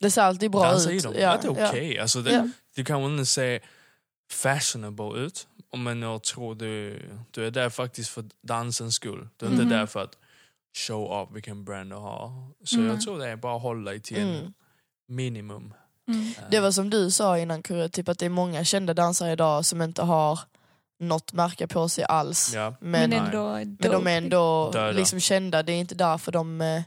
Det 0.00 0.10
ser 0.10 0.22
alltid 0.22 0.50
bra 0.50 0.62
dansa 0.62 0.90
ut. 0.90 1.02
i 1.04 1.06
dem. 1.06 1.14
Ja, 1.14 1.20
Ja, 1.20 1.38
det 1.54 1.60
är 1.62 1.68
okej. 1.68 1.98
Alltså, 1.98 2.22
det, 2.22 2.32
Ja. 2.32 2.48
Du 2.74 2.84
kan 2.84 3.02
inte 3.02 3.26
se 3.26 3.60
fashionable 4.32 5.18
ut. 5.20 5.48
Men 5.76 6.02
jag 6.02 6.22
tror 6.22 6.54
du, 6.54 7.02
du 7.30 7.46
är 7.46 7.50
där 7.50 7.70
faktiskt 7.70 8.10
för 8.10 8.24
dansens 8.42 8.94
skull. 8.94 9.28
Du 9.36 9.46
är 9.46 9.50
Mhm. 9.50 9.60
inte 9.60 9.74
där 9.76 9.86
för 9.86 10.02
att 10.02 10.18
show 10.86 11.04
off 11.10 11.28
vilken 11.32 11.64
brand 11.64 11.90
du 11.90 11.96
har. 11.96 12.50
Så 12.64 12.76
Mm. 12.76 12.88
jag 12.88 13.00
tror 13.00 13.18
det 13.18 13.28
är 13.28 13.36
bara 13.36 13.56
att 13.56 13.62
hålla 13.62 13.90
dig 13.90 14.00
till 14.00 14.22
Mm. 14.22 14.52
minimum. 15.08 15.74
Mm. 16.08 16.34
Det 16.50 16.60
var 16.60 16.70
som 16.70 16.90
du 16.90 17.10
sa 17.10 17.38
innan 17.38 17.62
Kurre, 17.62 17.88
typ 17.88 18.08
att 18.08 18.18
det 18.18 18.26
är 18.26 18.30
många 18.30 18.64
kända 18.64 18.94
dansare 18.94 19.32
idag 19.32 19.64
som 19.64 19.82
inte 19.82 20.02
har 20.02 20.40
något 21.00 21.32
märke 21.32 21.66
på 21.66 21.88
sig 21.88 22.04
alls. 22.04 22.52
Ja. 22.54 22.74
Men, 22.80 22.90
Men 22.90 23.10
men, 23.10 23.24
ändå 23.24 23.88
de 23.88 24.06
är 24.06 24.18
ändå 24.18 24.70
Döda. 24.72 24.92
liksom 24.92 25.20
kända, 25.20 25.62
det 25.62 25.72
är 25.72 25.80
inte 25.80 25.94
därför 25.94 26.32
de, 26.32 26.60
eh, 26.60 26.82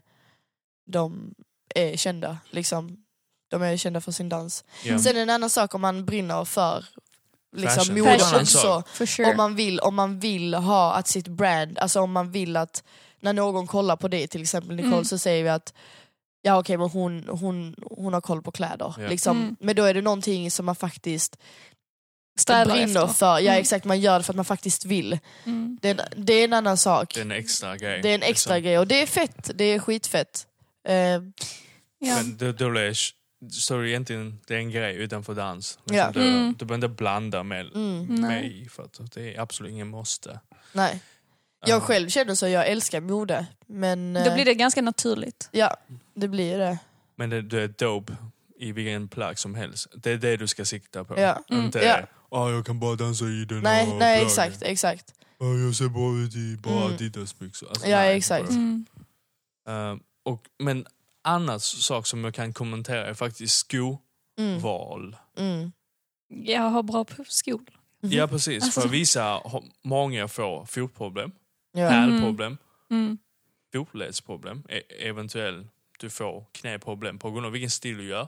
de 0.86 1.34
är 1.76 1.98
kända. 1.98 2.38
Liksom. 2.50 2.98
De 3.50 3.62
är 3.62 3.78
kända 3.78 4.02
för 4.02 4.12
sin 4.12 4.30
dans. 4.30 4.64
Ja. 4.86 5.00
Sen 5.00 5.12
är 5.12 5.14
det 5.16 5.22
en 5.22 5.30
annan 5.30 5.50
sak 5.50 5.76
om 5.76 5.82
man 5.82 6.06
brinner 6.06 6.46
för 6.46 6.86
liksom, 7.56 7.96
mode 7.96 8.40
också. 8.42 8.84
Sure. 9.06 9.32
Om 9.32 9.38
man, 9.38 9.56
vill, 9.56 9.80
om 9.80 9.96
man 9.96 10.20
vill 10.20 10.54
ha 10.54 10.94
att 10.94 11.08
sitt 11.08 11.28
brand, 11.28 11.80
alltså 11.80 12.02
om 12.02 12.12
man 12.12 12.32
vill 12.32 12.58
att 12.58 12.84
när 13.20 13.34
någon 13.34 13.68
kollar 13.68 13.96
på 13.96 14.08
dig 14.08 14.28
till 14.28 14.42
exempel 14.42 14.76
Nicole 14.76 14.94
Mm. 14.94 15.06
så 15.06 15.18
säger 15.18 15.44
vi 15.44 15.50
att 15.50 15.74
ja 16.42 16.60
okej 16.60 16.78
men 16.78 16.90
hon, 16.90 17.28
hon, 17.30 17.76
hon 17.92 18.14
har 18.14 18.22
koll 18.22 18.42
på 18.42 18.52
kläder. 18.52 18.96
Ja. 18.98 19.08
Liksom. 19.08 19.38
Mm. 19.42 19.56
Men 19.60 19.76
då 19.76 19.84
är 19.84 19.94
det 19.94 20.02
någonting 20.02 20.52
som 20.52 20.66
man 20.66 20.76
faktiskt 20.76 21.38
Strävar 22.40 22.66
brinner 22.66 22.86
efter. 23.06 23.08
för. 23.14 23.40
Ja 23.40 23.52
Mm. 23.52 23.62
exakt, 23.62 23.86
man 23.86 24.00
gör 24.00 24.18
det 24.18 24.24
för 24.24 24.34
att 24.34 24.36
man 24.36 24.46
faktiskt 24.46 24.86
vill. 24.86 25.20
Mm. 25.46 25.78
Det 25.82 25.90
är, 25.90 26.02
en- 26.16 26.26
det 26.26 26.34
är 26.34 26.44
en 26.44 26.54
annan 26.54 26.78
sak. 26.78 27.14
Det 27.14 27.20
är 27.20 27.26
en 27.26 27.32
extra 27.32 27.78
grej. 27.78 28.02
Det 28.02 28.10
är 28.10 28.16
en 28.16 28.24
extra 28.24 28.56
liksom. 28.56 28.64
grej 28.64 28.80
och 28.80 28.88
det 28.88 29.02
är 29.02 29.06
fett, 29.08 29.52
det 29.56 29.64
är 29.64 29.80
skitfett. 29.80 30.48
Eh, 30.88 30.96
Ja. 32.02 32.16
Men 32.16 32.38
då, 32.38 32.52
då 32.52 32.70
blir 32.70 32.82
det, 32.82 32.96
så 33.52 33.80
är 33.80 33.86
egentligen 33.86 34.40
det 34.48 34.54
är 34.54 34.58
en 34.58 34.72
grej 34.72 34.96
utanför 34.96 35.34
dans. 35.36 35.80
Liksom, 35.86 35.98
Ja. 35.98 36.12
du, 36.14 36.22
Mm. 36.28 36.56
du 36.60 36.66
behöver 36.66 36.88
inte 36.88 37.04
blanda 37.04 37.44
med 37.44 37.66
mm, 37.76 38.22
mig 38.22 38.68
för 38.72 38.84
att 38.84 39.00
det 39.14 39.36
är 39.36 39.40
absolut 39.42 39.72
ingen 39.72 39.88
måste. 39.88 40.40
nej. 40.74 41.02
Jag 41.66 41.84
själv 41.84 42.10
känner 42.10 42.36
så, 42.36 42.48
jag 42.48 42.68
älskar 42.68 43.02
mode. 43.02 43.46
Men 43.68 44.14
Då 44.14 44.20
eh, 44.20 44.34
blir 44.34 44.46
det 44.46 44.54
ganska 44.54 44.82
naturligt. 44.82 45.50
ja, 45.52 45.78
det 46.14 46.28
blir 46.28 46.58
det. 46.58 46.78
Men 47.16 47.30
det, 47.30 47.42
du 47.42 47.62
är 47.64 47.68
dope 47.68 48.16
i 48.60 48.72
vilken 48.72 49.08
plagg 49.08 49.40
som 49.40 49.56
helst. 49.56 49.88
Det 49.96 50.12
är 50.12 50.18
det 50.18 50.38
du 50.38 50.48
ska 50.48 50.66
sikta 50.66 51.04
på. 51.04 51.20
Ja. 51.20 51.40
Mm. 51.50 51.66
Inte 51.66 51.80
Ja. 51.80 52.00
"Ah, 52.32 52.50
jag 52.50 52.66
kan 52.66 52.80
bara 52.80 52.96
dansa 52.96 53.26
i 53.26 53.46
den 53.46 53.60
Nej, 53.64 53.86
här 53.86 53.92
nej 53.92 53.98
plaggen. 54.00 54.26
exakt, 54.28 54.62
exakt. 54.62 55.14
"Ah, 55.40 55.46
jag 55.66 55.76
ser 55.76 55.88
bra 55.88 56.18
ut 56.18 56.36
i 56.36 56.58
bara 56.64 56.74
Mm. 56.82 56.94
Adidas-byxor. 56.94 57.70
Alltså, 57.70 57.88
Ja, 57.88 57.98
nej, 57.98 58.18
exakt. 58.18 58.50
Mm. 58.50 58.86
Eh, 59.68 59.96
och, 60.26 60.44
men 60.60 60.86
annars 61.24 61.62
sak 61.62 62.08
som 62.08 62.24
jag 62.24 62.34
kan 62.34 62.54
kommentera 62.54 63.08
är 63.08 63.14
faktiskt 63.14 63.56
skoval. 63.58 65.16
Mm. 65.38 65.52
Mm. 65.60 65.72
Jag 66.46 66.62
har 66.62 66.84
bra. 66.84 67.06
Mhm. 68.02 68.12
Ja 68.12 68.28
precis, 68.28 68.64
Alltså- 68.64 68.82
för 68.82 68.88
vissa, 68.90 69.24
har- 69.24 69.64
många 69.84 70.28
får 70.28 70.66
fotproblem, 70.66 71.32
Ja. 71.72 71.90
hälproblem, 71.90 72.58
Mm. 72.92 73.18
fotledsproblem, 73.74 74.64
e- 74.70 75.08
eventuellt 75.08 75.68
du 76.00 76.10
får 76.10 76.46
knäproblem 76.52 77.20
på 77.20 77.32
grund 77.32 77.46
av 77.46 77.52
vilken 77.52 77.70
stil 77.70 77.98
du 77.98 78.04
gör. 78.08 78.22
Uh, 78.22 78.28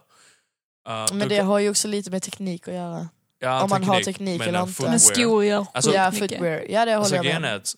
Men 1.13 1.19
du 1.19 1.25
det 1.36 1.39
har 1.41 1.60
ju 1.60 1.69
också 1.69 1.88
lite 1.88 2.12
med 2.12 2.24
teknik 2.24 2.67
att 2.67 2.74
göra. 2.74 3.10
ja, 3.39 3.63
om 3.63 3.69
man 3.69 3.83
har 3.83 4.01
teknik 4.01 4.39
men, 4.39 4.48
eller 4.48 4.67
inte. 4.67 4.83
Men 4.83 5.00
skor 5.00 5.43
gör 5.45 5.65
Alltså- 5.74 5.93
ja, 5.93 6.12
footwear. 6.12 6.65
Ja, 6.69 6.86
det 6.86 6.91
håller 6.91 6.95
Alltså 6.95 7.15
jag 7.15 7.41
med 7.41 7.55
att 7.55 7.75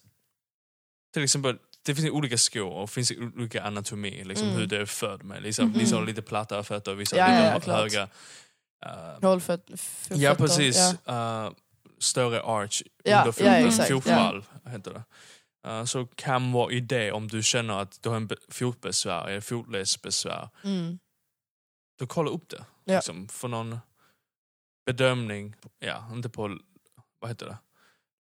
till 1.14 1.24
exempel, 1.24 1.58
det 1.86 1.96
finns 1.96 2.10
olika 2.10 2.38
skor 2.38 2.72
och 2.74 2.90
finns 2.90 3.12
olika 3.12 3.64
anatomi, 3.64 4.24
liksom 4.24 4.48
Mm. 4.48 4.60
hur 4.60 4.68
det 4.68 4.78
är 4.78 4.86
född 4.86 5.24
med. 5.24 5.42
Vissa, 5.44 5.64
Mhm. 5.66 5.74
vissa 5.80 5.96
har 5.96 6.06
lite 6.06 6.22
plattare 6.22 6.64
fötter, 6.64 6.94
vissa 6.96 7.18
Ja, 7.18 7.26
har 7.26 7.56
lite 7.56 7.70
ja, 7.72 7.76
höga. 7.78 8.04
Uh, 8.86 9.22
Håll 9.30 9.42
för, 9.42 9.60
för 9.78 10.16
ja 10.18 10.36
precis, 10.36 10.78
Ja. 11.06 11.46
uh, 11.48 11.54
större 12.00 12.42
arch 12.44 12.82
Ja, 13.04 13.18
under 13.18 13.26
ja, 13.28 13.32
foten, 13.32 13.68
exakt, 13.68 13.90
fotvalv 13.92 14.46
heter 14.66 14.94
det. 14.94 15.04
Uh, 15.68 15.86
så 15.86 16.06
kan 16.16 16.52
vara 16.52 16.72
idé 16.72 17.12
om 17.12 17.28
du 17.28 17.44
känner 17.44 17.80
att 17.80 18.02
du 18.04 18.10
har 18.10 18.16
en 18.16 18.28
be- 18.28 18.36
fotbesvär 18.50 19.28
eller 19.28 19.42
fotledsbesvär. 19.42 20.50
Mm. 20.64 21.00
Då 22.00 22.08
kolla 22.08 22.30
upp 22.32 22.50
det. 22.50 22.66
Ja. 22.84 22.96
Liksom, 22.96 23.28
för 23.28 23.48
någon 23.48 23.80
bedömning, 24.86 25.56
ja 25.80 26.08
inte 26.12 26.30
på, 26.30 26.58
vad 27.20 27.30
heter 27.32 27.46
det? 27.46 27.58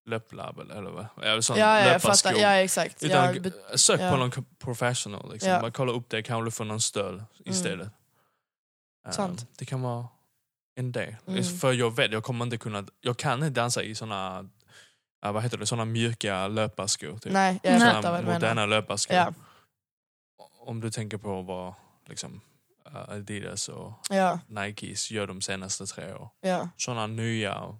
Löplabb 0.05 0.59
eller 0.59 0.91
vad? 0.91 1.05
Eller 1.23 1.41
sån 1.41 1.57
Ja, 1.57 1.79
ja, 1.79 1.85
löparsko. 1.85 2.29
Ja, 2.29 2.49
exakt. 2.49 3.03
Utan 3.03 3.35
Ja, 3.43 3.77
sök 3.77 4.01
ja. 4.01 4.11
på 4.11 4.17
någon 4.17 4.31
professional. 4.59 5.31
Liksom. 5.33 5.49
Ja. 5.51 5.61
Bara 5.61 5.71
kolla 5.71 5.91
upp 5.91 6.09
det, 6.09 6.23
kanske 6.23 6.47
du 6.47 6.51
får 6.51 6.65
någon 6.65 6.81
stöd 6.81 7.13
Mm. 7.13 7.25
istället. 7.45 7.89
Eh, 9.07 9.11
Sant. 9.11 9.47
det 9.57 9.65
kan 9.65 9.81
vara 9.81 10.07
en 10.75 10.91
del. 10.91 11.15
Mm. 11.27 11.43
För 11.43 11.73
jag 11.73 11.95
vet, 11.95 12.11
jag 12.11 12.23
kommer 12.23 12.45
inte 12.45 12.57
kunna, 12.57 12.85
jag 13.01 13.17
kan 13.17 13.43
inte 13.43 13.61
dansa 13.61 13.83
i 13.83 13.95
såna, 13.95 14.49
ja, 15.23 15.31
vad 15.31 15.43
heter 15.43 15.57
det, 15.57 15.65
såna 15.65 15.85
mjuka 15.85 16.47
löparskor. 16.47 17.17
Typ. 17.17 17.33
Nej, 17.33 17.59
jag 17.63 17.79
Nej. 17.79 17.93
fattar 17.93 18.11
vad 18.11 18.19
du 18.19 18.25
menar. 18.25 18.39
moderna 18.39 18.65
löparskor. 18.65 19.15
Ja, 19.17 19.33
Om 20.59 20.81
du 20.81 20.91
tänker 20.91 21.17
på 21.17 21.41
vad 21.41 21.73
liksom, 22.07 22.41
eh, 22.85 23.09
Adidas 23.09 23.69
och 23.69 23.93
ja, 24.09 24.39
Nikes 24.47 25.11
gör 25.11 25.27
de 25.27 25.41
senaste 25.41 25.85
tre 25.85 26.13
åren. 26.13 26.29
ja. 26.41 26.69
Såna 26.77 27.07
nya, 27.07 27.77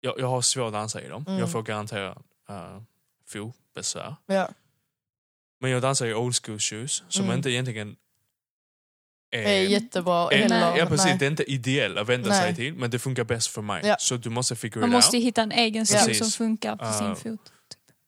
jag, 0.00 0.20
jag 0.20 0.26
har 0.28 0.40
svårt 0.40 0.66
att 0.66 0.72
dansa 0.72 1.02
i 1.02 1.08
dem. 1.08 1.24
Mm. 1.28 1.38
Jag 1.38 1.52
får 1.52 1.62
garantera 1.62 2.10
uh, 2.50 2.80
fotbesvär. 3.26 4.16
ja. 4.26 4.48
Men 5.60 5.70
jag 5.70 5.82
dansar 5.82 6.06
i 6.06 6.14
old 6.14 6.34
school 6.44 6.58
shoes 6.58 7.02
som 7.08 7.24
Mm. 7.24 7.36
inte 7.36 7.50
egentligen 7.50 7.96
är... 9.30 9.42
Det 9.42 9.50
är 9.50 9.62
jättebra 9.68 10.28
heller. 10.28 10.76
ja, 10.76 10.86
precis, 10.86 11.06
Nej. 11.06 11.16
det 11.18 11.26
är 11.26 11.30
inte 11.30 11.50
ideellt 11.52 11.98
att 11.98 12.08
vända 12.08 12.28
Nej. 12.28 12.42
sig 12.42 12.54
till 12.56 12.74
men 12.74 12.90
det 12.90 12.98
funkar 12.98 13.24
bäst 13.24 13.48
för 13.48 13.62
mig. 13.62 13.82
Ja. 13.86 13.96
Så 13.98 14.16
du 14.16 14.30
måste 14.30 14.56
figure 14.56 14.80
Man 14.80 14.90
it 14.90 14.94
måste 14.94 15.16
out. 15.16 15.22
ju 15.22 15.26
hitta 15.26 15.42
en 15.42 15.52
egen 15.52 15.86
Precis. 15.86 16.18
som 16.18 16.30
funkar 16.30 16.76
på 16.76 16.84
Uh, 16.84 16.92
sin 16.92 17.16
fot. 17.16 17.52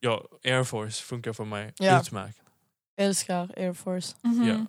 Ja, 0.00 0.25
Air 0.44 0.64
Force 0.64 1.02
funkar 1.04 1.32
för 1.32 1.44
mig 1.44 1.72
Ja. 1.78 2.00
utmärkt. 2.00 2.38
Älskar 2.96 3.50
Air 3.56 3.72
Force. 3.72 4.14
Mhm. 4.22 4.48
Ja. 4.48 4.66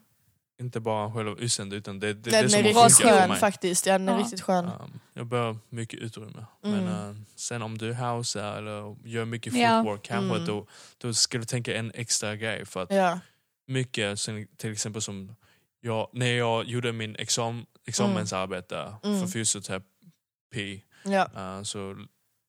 Inte 0.61 0.79
bara 0.79 1.13
själva 1.13 1.35
yssen 1.39 1.71
utan 1.73 1.99
det, 1.99 2.13
det, 2.13 2.29
Den 2.29 2.43
det 2.43 2.49
som 2.49 2.59
är 2.59 2.63
funkat 2.73 2.93
för 2.97 3.27
mig. 3.27 3.39
faktiskt. 3.39 3.85
Ja, 3.85 3.93
den 3.97 4.09
är 4.09 4.13
Ja. 4.13 4.19
riktigt 4.19 4.41
skön. 4.41 4.65
Um, 4.65 4.99
jag 5.13 5.25
behöver 5.27 5.57
mycket 5.69 5.99
utrymme. 5.99 6.45
Mm. 6.65 6.83
Men 6.85 7.09
uh, 7.09 7.21
sen 7.35 7.61
om 7.61 7.77
du 7.77 7.93
housear 7.93 8.57
eller 8.57 8.95
gör 9.07 9.25
mycket 9.25 9.53
Ja. 9.53 9.67
footwork 9.83 10.03
kanske 10.03 10.35
Mm. 10.35 10.47
då, 10.47 10.67
då 10.97 11.13
ska 11.13 11.37
du 11.37 11.43
tänka 11.45 11.75
en 11.75 11.91
extra 11.95 12.35
grej. 12.35 12.65
För 12.65 12.83
att 12.83 12.91
Ja, 12.91 13.19
mycket, 13.67 14.19
till 14.57 14.71
exempel 14.71 15.01
som 15.01 15.35
jag, 15.81 16.09
när 16.13 16.31
jag 16.37 16.65
gjorde 16.65 16.91
min 16.93 17.15
exam, 17.15 17.65
examensarbete 17.85 18.95
Mm. 19.03 19.19
för 19.19 19.27
fysioterapi 19.27 20.85
ja, 21.05 21.29
uh, 21.37 21.63
så 21.63 22.05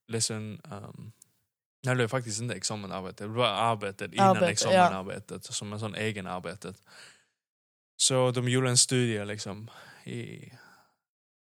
ledsen, 0.09 0.61
um, 0.71 1.13
nej 1.87 1.95
det 1.97 2.03
var 2.03 2.09
faktiskt 2.09 2.41
inte 2.41 2.55
examenarbetet, 2.55 3.19
det 3.19 3.27
var 3.27 3.47
arbetet 3.47 4.13
innan 4.13 4.29
Arbete, 4.29 4.45
ja. 4.47 4.51
examenarbetet, 4.51 5.45
som 5.45 5.73
en 5.73 5.81
sån 5.81 5.95
egen 5.95 6.27
arbetet. 6.27 6.83
Så 7.97 8.31
de 8.31 8.49
gjorde 8.49 8.71
en 8.71 8.77
studie 8.79 9.25
liksom 9.25 9.71
i, 10.05 10.53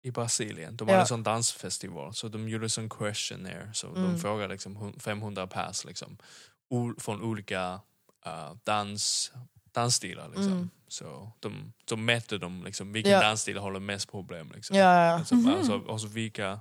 i 0.03 0.11
Brasilien, 0.11 0.75
de 0.77 0.87
hade 0.87 0.97
Ja. 0.97 1.01
en 1.01 1.07
sån 1.07 1.23
dansfestival, 1.23 2.13
så 2.13 2.27
de 2.27 2.49
gjorde 2.49 2.65
en 2.65 2.69
sån 2.69 2.89
questionnaire, 2.89 3.73
så 3.73 3.87
Mm. 3.87 4.03
de 4.03 4.19
frågade 4.19 4.53
liksom 4.53 4.75
hun- 4.75 4.99
500 4.99 5.47
pers 5.47 5.85
liksom, 5.85 6.17
från 6.99 7.21
olika 7.21 7.81
uh, 8.27 8.53
dans, 8.63 9.31
dansstilar. 9.73 10.27
Liksom. 10.27 10.51
Mm. 10.51 10.69
Så 10.87 11.31
de, 11.39 11.73
de 11.85 12.05
mätte 12.05 12.37
dem, 12.37 12.63
liksom, 12.63 12.93
vilken 12.93 13.11
Ja. 13.11 13.21
dansstil 13.21 13.57
har 13.57 13.71
de 13.71 13.85
mest 13.85 14.11
problem. 14.11 14.51
Liksom. 14.55 14.75
ja. 14.77 15.05
ja. 15.05 15.11
Alltså, 15.13 15.35
Mhm. 15.35 15.53
alltså, 15.53 15.83
alltså 15.89 16.07
vilka 16.07 16.59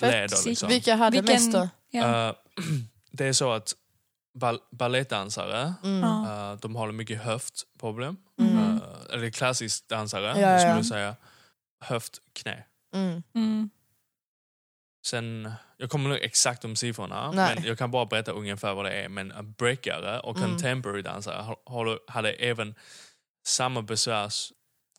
leder 0.00 0.46
liksom. 0.48 0.68
Vilka 0.68 0.94
hade 0.96 1.20
Vilken- 1.20 1.34
mest 1.34 1.52
då? 1.52 1.68
Ja. 1.90 2.28
Eh, 2.28 2.34
det 3.12 3.24
är 3.26 3.32
så 3.32 3.52
att 3.52 3.74
bal 4.38 4.58
ballettdansare, 4.70 5.74
Mm. 5.84 6.04
Eh, 6.04 6.52
de 6.60 6.76
har 6.76 6.92
mycket 6.92 7.22
höftproblem. 7.22 8.16
Mm. 8.40 8.58
Eh, 8.76 8.82
eller 9.12 9.30
klassisk 9.30 9.88
dansare, 9.88 10.24
Ja, 10.26 10.38
ja, 10.38 10.58
skulle 10.58 10.70
ja. 10.72 10.76
jag 10.76 10.86
säga. 10.86 11.16
Höft, 11.80 12.18
knä. 12.32 12.64
Mm. 12.94 13.70
Sen, 15.06 15.52
jag 15.76 15.90
kommer 15.90 16.08
nog 16.08 16.18
exakt 16.22 16.64
om 16.64 16.76
siffrorna, 16.76 17.30
Nej. 17.30 17.54
men 17.54 17.64
jag 17.64 17.78
kan 17.78 17.90
bara 17.90 18.06
berätta 18.06 18.32
ungefär 18.32 18.74
vad 18.74 18.84
det 18.84 18.90
är. 18.92 19.08
Men 19.08 19.54
breakare 19.58 20.20
och 20.20 20.36
Mm. 20.36 20.50
contemporary 20.50 21.02
dansare 21.02 21.42
har- 21.42 21.56
har- 21.66 22.00
hade 22.08 22.32
även 22.32 22.74
samma 23.46 23.82
besvär 23.82 24.32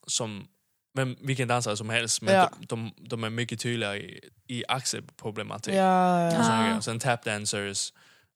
som 0.08 0.48
men 0.94 1.16
vilken 1.22 1.48
dansare 1.48 1.78
som 1.78 1.90
helst. 1.90 2.22
Men 2.22 2.34
Ja. 2.36 2.50
de, 2.60 2.66
de, 2.68 2.94
de 3.10 3.24
är 3.24 3.30
mycket 3.30 3.60
tydligare 3.60 3.98
i, 3.98 4.30
i 4.48 4.64
axelproblematik. 4.68 5.74
Ja, 5.74 6.22
ja. 6.24 6.32
såna 6.44 6.78
Ah. 6.78 6.82
Sen 6.82 7.00
tapdancers 7.00 7.94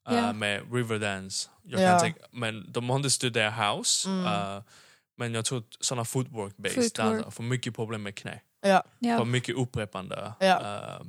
uh, 0.09 0.15
Ja. 0.17 0.33
med 0.33 0.73
riverdance. 0.73 1.49
Ja. 1.63 1.99
tänka, 1.99 2.19
men 2.31 2.71
de 2.71 2.89
har 2.89 2.95
inte 2.95 3.09
studerat 3.09 3.53
house. 3.77 4.09
Mm. 4.09 4.25
uh, 4.25 4.61
men 5.17 5.33
jag 5.33 5.45
tror 5.45 5.63
sådana 5.79 6.03
footwork-based 6.03 6.69
Footwork. 6.73 6.95
dansare 6.97 7.31
får 7.31 7.43
mycket 7.43 7.75
problem 7.75 8.03
med 8.03 8.15
knä. 8.15 8.41
Ja, 8.61 8.83
Ja. 8.99 9.17
Får 9.17 9.25
mycket 9.25 9.55
upprepande 9.55 10.33
Ja. 10.39 10.59
uh, 10.99 11.07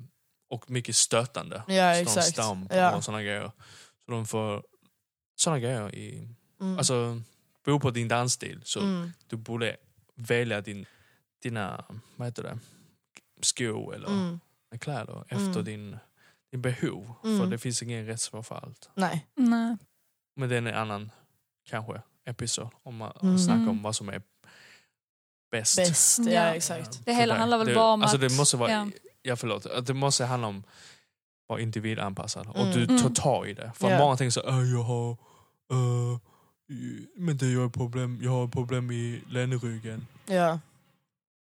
och 0.52 0.70
mycket 0.70 0.96
stötande. 0.96 1.62
ja 1.68 1.94
exakt. 1.94 2.26
stamp 2.26 2.72
Ja. 2.74 2.96
och 2.96 3.04
sådana 3.04 3.22
grejer. 3.22 3.52
Så 4.04 4.10
de 4.12 4.26
får 4.26 4.62
sådana 5.36 5.58
grejer 5.60 5.94
i... 5.94 6.28
Mm. 6.60 6.78
Alltså, 6.78 7.22
beror 7.64 7.80
på 7.80 7.90
din 7.90 8.08
dansstil. 8.08 8.60
Så 8.64 8.80
Mm. 8.80 9.12
du 9.26 9.36
borde 9.36 9.76
välja 10.14 10.60
din, 10.60 10.86
dina, 11.42 11.84
vad 12.16 12.28
heter 12.28 12.42
det, 12.42 12.58
skor 13.40 13.94
eller 13.94 14.08
Mm. 14.08 14.40
kläder 14.80 15.24
Mm. 15.30 15.48
efter 15.48 15.62
din, 15.62 15.96
din 16.50 16.62
behov. 16.62 17.14
För 17.22 17.28
Mm. 17.28 17.50
det 17.50 17.58
finns 17.58 17.82
ingen 17.82 18.06
rätt 18.06 18.20
svar 18.20 18.42
för 18.42 18.54
allt. 18.54 18.90
Nej. 18.94 19.26
Nej. 19.34 19.76
Men 20.36 20.48
det 20.48 20.54
är 20.54 20.58
en 20.58 20.66
annan, 20.74 21.10
kanske, 21.68 22.02
episod 22.24 22.68
om 22.82 22.96
man 22.96 23.12
Mm. 23.22 23.38
snackar 23.38 23.68
om 23.68 23.82
vad 23.82 23.96
som 23.96 24.08
är 24.08 24.22
bäst. 25.50 25.76
Bäst, 25.76 26.18
ja, 26.18 26.30
Ja. 26.32 26.54
exakt. 26.54 27.04
Det 27.04 27.14
hela 27.14 27.34
handlar 27.34 27.58
väl 27.58 27.74
bara 27.74 27.92
om 27.92 28.02
alltså 28.02 28.16
att... 28.16 28.20
Det 28.20 28.36
måste 28.36 28.56
vara, 28.56 28.70
ja. 28.70 28.88
Ja. 29.22 29.36
förlåt, 29.36 29.66
att 29.66 29.86
det 29.86 29.94
måste 29.94 30.24
handla 30.24 30.48
om 30.48 30.58
att 30.58 30.64
vara 31.48 31.60
individanpassad. 31.60 32.46
Och 32.48 32.56
Mm. 32.66 32.72
du 32.72 32.86
tar 32.86 32.94
Mm. 32.94 33.14
tag 33.14 33.48
i 33.48 33.54
det. 33.54 33.72
För 33.74 33.90
Ja. 33.90 33.98
många 33.98 34.16
tänker 34.16 34.30
så 34.30 34.48
"Äh, 34.48 34.62
jag 34.72 34.82
har, 34.82 35.10
uh, 35.72 36.18
men 37.16 37.36
det 37.36 37.46
jag 37.52 37.60
har 37.60 37.68
problem, 37.68 38.18
jag 38.22 38.30
har 38.30 38.48
problem 38.48 38.90
i 38.90 39.22
ländryggen. 39.30 40.06
Ja. 40.26 40.58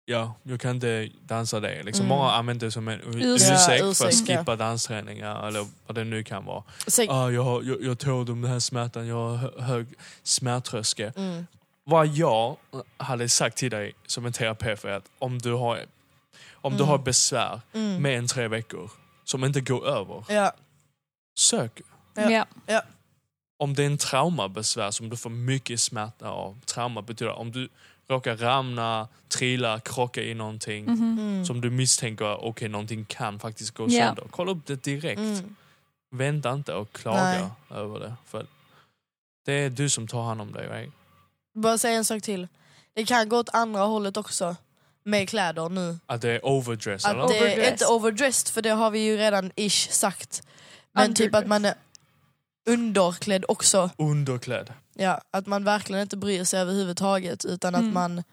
Ja, 0.09 0.33
jag 0.43 0.59
kan 0.59 0.75
inte 0.75 1.09
dansa 1.25 1.59
det. 1.59 1.83
Liksom, 1.83 2.05
Mm. 2.05 2.17
Många 2.17 2.31
använder 2.31 2.67
det 2.67 2.71
som 2.71 2.87
en 2.87 2.99
Ursäkt. 3.03 3.79
Ja, 3.79 3.93
för 3.93 4.07
att 4.07 4.27
skippa 4.27 4.55
dansträningar 4.55 5.47
eller 5.47 5.65
vad 5.87 5.95
det 5.95 6.03
nu 6.03 6.23
kan 6.23 6.45
vara. 6.45 6.63
Säg, 6.87 7.07
Ah, 7.09 7.29
jag, 7.29 7.43
har, 7.43 7.63
jag, 7.63 7.83
jag 7.83 7.99
tål 7.99 8.25
den 8.25 8.43
här 8.43 8.59
smärtan, 8.59 9.07
jag 9.07 9.15
har 9.15 9.35
hö- 9.37 9.61
hög 9.61 9.87
smärttröskel. 10.23 11.11
mm. 11.15 11.47
Vad 11.83 12.07
jag 12.07 12.55
hade 12.97 13.29
sagt 13.29 13.57
till 13.57 13.71
dig 13.71 13.93
som 14.05 14.25
en 14.25 14.33
terapeut 14.33 14.85
är 14.85 14.91
att 14.91 15.05
om 15.19 15.39
du 15.39 15.53
har, 15.53 15.79
om 16.67 16.73
du 16.73 16.83
Mm. 16.83 16.87
har 16.89 16.97
besvär 16.97 17.61
Mm. 17.73 18.01
mer 18.01 18.17
än 18.17 18.27
tre 18.27 18.47
veckor 18.47 18.91
som 19.23 19.43
inte 19.43 19.61
går 19.61 19.87
över, 19.87 20.23
Ja. 20.29 20.51
sök. 21.39 21.81
Ja. 22.15 22.45
Ja. 22.65 22.81
Om 23.59 23.73
det 23.73 23.83
är 23.83 23.87
en 23.87 23.97
traumabesvär 23.97 24.91
som 24.91 25.09
du 25.09 25.17
får 25.17 25.29
mycket 25.29 25.79
smärta 25.79 26.29
av, 26.29 26.59
trauma 26.65 27.01
betyder 27.01 27.31
om 27.33 27.51
du 27.51 27.69
råkar 28.09 28.37
ramla, 28.37 29.07
trilla, 29.29 29.79
krocka 29.79 30.21
i 30.23 30.33
någonting 30.33 30.85
Mhm. 30.85 31.19
Mm. 31.19 31.45
som 31.45 31.61
du 31.61 31.69
misstänker, 31.69 32.43
okej 32.45 32.69
någonting 32.69 33.05
kan 33.05 33.39
faktiskt 33.39 33.71
gå 33.71 33.83
Ja. 33.89 34.05
sönder. 34.05 34.23
Kolla 34.31 34.51
upp 34.51 34.65
det 34.65 34.83
direkt. 34.83 35.19
Mm. 35.19 35.55
Vänta 36.11 36.53
inte 36.53 36.73
och 36.73 36.91
klaga 36.93 37.49
över 37.71 37.99
det. 37.99 38.13
För 38.25 38.45
det 39.45 39.53
är 39.53 39.69
du 39.69 39.89
som 39.89 40.07
tar 40.07 40.23
hand 40.23 40.41
om 40.41 40.51
dig. 40.51 40.67
Right? 40.67 40.93
Bara 41.53 41.77
säga 41.77 41.97
en 41.97 42.05
sak 42.05 42.21
till. 42.23 42.47
Det 42.93 43.05
kan 43.05 43.29
gå 43.29 43.37
åt 43.37 43.49
andra 43.53 43.81
hållet 43.81 44.17
också. 44.17 44.55
Med 45.07 45.29
kläder 45.29 45.69
nu. 45.69 45.99
Att 46.05 46.21
det 46.21 46.29
är 46.31 46.45
overdress 46.45 47.05
eller? 47.05 47.19
Att 47.19 47.27
det 47.29 47.37
är 47.37 47.41
Overdressed. 47.43 47.71
inte 47.73 47.85
overdressed 47.87 48.53
för 48.53 48.61
det 48.61 48.69
har 48.69 48.91
vi 48.91 48.99
ju 48.99 49.17
redan 49.17 49.51
ish 49.55 49.89
sagt. 49.91 50.41
Men 50.93 51.13
typ 51.13 51.35
att 51.35 51.47
man 51.47 51.65
är 51.65 51.73
underklädd 52.69 53.45
också. 53.47 53.89
Underklädd. 53.97 54.73
Ja, 54.93 55.21
att 55.31 55.47
man 55.47 55.63
verkligen 55.63 56.01
inte 56.01 56.17
bryr 56.17 56.43
sig 56.43 56.59
överhuvudtaget 56.59 57.45
utan 57.45 57.75
att 57.75 57.81
Mm. 57.81 57.93
man 57.93 58.23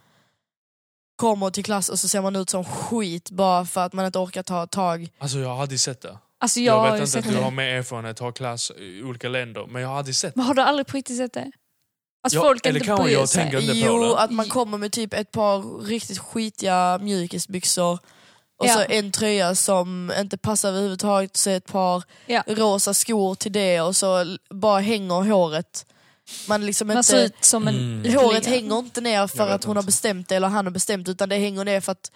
kommer 1.17 1.51
till 1.51 1.65
klass 1.65 1.89
och 1.89 1.99
så 1.99 2.09
ser 2.09 2.21
man 2.23 2.37
ut 2.37 2.51
som 2.51 2.65
skit 2.65 3.31
bara 3.31 3.65
för 3.65 3.81
att 3.81 3.93
man 3.93 4.07
inte 4.07 4.19
orkar 4.19 4.43
ta 4.43 4.67
tag. 4.67 5.09
Alltså 5.19 5.39
jag 5.39 5.49
har 5.49 5.63
aldrig 5.63 5.81
sett 5.81 6.01
det. 6.01 6.19
Alltså 6.39 6.61
Jag, 6.61 6.75
jag, 6.77 6.79
har 6.81 6.85
vet 6.91 6.95
ju 6.95 6.99
inte 7.01 7.11
sett 7.13 7.27
att 7.27 7.33
du 7.33 7.39
har 7.39 7.51
mer 7.51 7.69
erfarenhet, 7.69 8.19
har 8.19 8.33
klass 8.33 8.71
i 8.79 9.03
olika 9.03 9.29
länder, 9.29 9.67
men 9.67 9.83
jag 9.83 9.89
har 9.89 9.99
aldrig 9.99 10.17
sett 10.17 10.35
det. 10.35 10.39
Men 10.39 10.47
har 10.47 10.55
du 10.55 10.63
aldrig 10.63 10.87
på 10.87 10.97
riktigt 10.97 11.17
sett 11.17 11.33
det? 11.33 11.51
Alltså 12.25 12.39
Ja, 12.39 12.43
folk 12.43 12.67
eller 12.67 12.81
inte 12.81 13.03
bryr 13.03 13.13
jag 13.13 13.29
sig. 13.29 13.45
inte 13.45 13.57
på 13.57 13.63
Jo, 13.73 13.99
det. 14.15 14.19
att 14.21 14.31
man 14.31 14.49
kommer 14.49 14.79
med 14.79 14.93
typ 14.93 15.15
ett 15.15 15.31
par 15.33 15.83
riktigt 15.87 16.19
skitiga 16.19 16.99
mjukisbyxor 17.03 17.93
och 18.59 18.67
Ja. 18.67 18.75
så 18.75 18.81
en 18.93 19.13
tröja 19.13 19.55
som 19.55 20.13
inte 20.21 20.39
passar 20.39 20.69
överhuvudtaget, 20.69 21.37
så 21.37 21.51
ett 21.51 21.67
par 21.67 22.03
Ja. 22.27 22.43
rosa 22.47 22.95
skor 22.95 23.35
till 23.35 23.53
det 23.53 23.81
och 23.81 23.97
så 23.97 24.37
bara 24.51 24.81
hänger 24.81 25.15
håret. 25.31 25.87
Man 26.49 26.67
liksom 26.67 26.89
Man 26.89 27.05
ser 27.05 27.25
inte, 27.25 27.37
ut 27.37 27.45
som 27.45 27.69
en... 27.69 28.03
Mm. 28.05 28.15
håret 28.25 28.47
hänger 28.47 28.79
inte 28.79 29.01
ner 29.01 29.27
för 29.27 29.49
att 29.49 29.65
hon 29.65 29.77
har 29.77 29.83
inte. 29.83 29.87
bestämt 29.87 30.29
det 30.29 30.37
eller 30.37 30.49
han 30.49 30.67
har 30.67 30.71
bestämt 30.73 31.09
utan 31.09 31.29
det 31.29 31.37
hänger 31.37 31.65
ner 31.65 31.81
för 31.81 31.93
att 31.93 32.11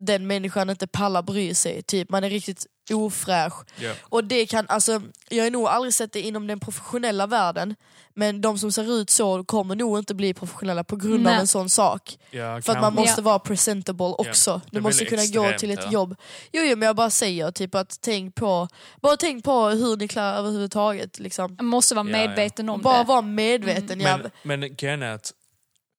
den 0.00 0.26
människan 0.26 0.70
inte 0.70 0.86
pallar 0.86 1.22
bry 1.22 1.54
sig. 1.54 1.82
Typ. 1.82 2.10
Man 2.10 2.24
är 2.24 2.30
riktigt 2.30 2.66
ofräsch. 2.92 3.54
Ja. 3.80 3.92
Och 4.02 4.24
det 4.24 4.46
kan, 4.46 4.66
alltså, 4.68 5.02
jag 5.28 5.44
har 5.44 5.50
nog 5.50 5.66
aldrig 5.68 5.94
sett 5.94 6.12
det 6.12 6.20
inom 6.20 6.46
den 6.46 6.60
professionella 6.60 7.26
världen 7.26 7.74
men 8.16 8.40
de 8.40 8.58
som 8.58 8.72
ser 8.72 8.92
ut 9.00 9.10
så 9.10 9.44
kommer 9.44 9.74
nog 9.76 9.98
inte 9.98 10.14
bli 10.14 10.34
professionella 10.34 10.84
på 10.84 10.96
grund 10.96 11.22
Nej. 11.22 11.34
av 11.34 11.40
en 11.40 11.46
sån 11.46 11.70
sak. 11.70 12.18
Ja, 12.30 12.62
För 12.62 12.72
att 12.72 12.80
man 12.80 12.94
måste 12.94 13.22
vara 13.22 13.38
presentable 13.38 14.04
också. 14.06 14.60
det 14.70 14.76
Du 14.76 14.80
måste 14.80 15.04
kunna 15.04 15.22
gå 15.22 15.26
extremt, 15.44 15.58
till 15.58 15.70
ett 15.70 15.80
ja. 15.84 15.90
jobb. 15.92 16.16
Jo, 16.52 16.62
jo 16.62 16.76
men 16.76 16.86
jag 16.86 16.96
bara 16.96 17.10
säger 17.10 17.50
typ 17.50 17.74
att 17.74 17.98
tänk 18.00 18.34
på, 18.34 18.68
bara 19.02 19.16
tänk 19.16 19.44
på 19.44 19.68
hur 19.68 19.96
ni 19.96 20.08
klär 20.08 20.34
överhuvudtaget. 20.34 21.18
Liksom. 21.18 21.54
Man 21.56 21.66
måste 21.66 21.94
vara 21.94 22.10
Ja, 22.10 22.18
ja. 22.18 22.28
medveten 22.28 22.68
om 22.68 22.80
Bara 22.82 22.98
det. 22.98 23.04
vara 23.04 23.22
medveten. 23.22 24.00
Ja. 24.00 24.16
Men, 24.16 24.30
men 24.60 24.76
grejen 24.76 25.02
är 25.02 25.12
att 25.12 25.32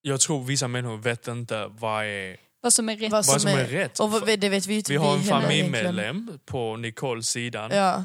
jag 0.02 0.20
tror 0.20 0.44
vissa 0.44 0.68
människor 0.68 0.96
vet 0.96 1.28
inte 1.28 1.66
vad 1.70 2.04
är, 2.04 2.36
Vad 2.60 2.72
som 2.72 2.88
är 2.88 2.96
rätt. 2.96 3.12
Vad 3.12 3.26
vad 3.26 3.40
som 3.42 3.50
är 3.50 3.64
rätt. 3.64 4.00
Och 4.00 4.10
vad- 4.10 4.38
det 4.40 4.48
vet 4.48 4.66
vi 4.66 4.76
inte 4.76 4.92
vi 4.92 4.98
har 4.98 5.14
en 5.14 5.22
familjemedlem 5.22 6.38
på 6.46 6.76
Nicoles 6.76 7.28
sidan 7.28 7.70
Ja. 7.74 8.04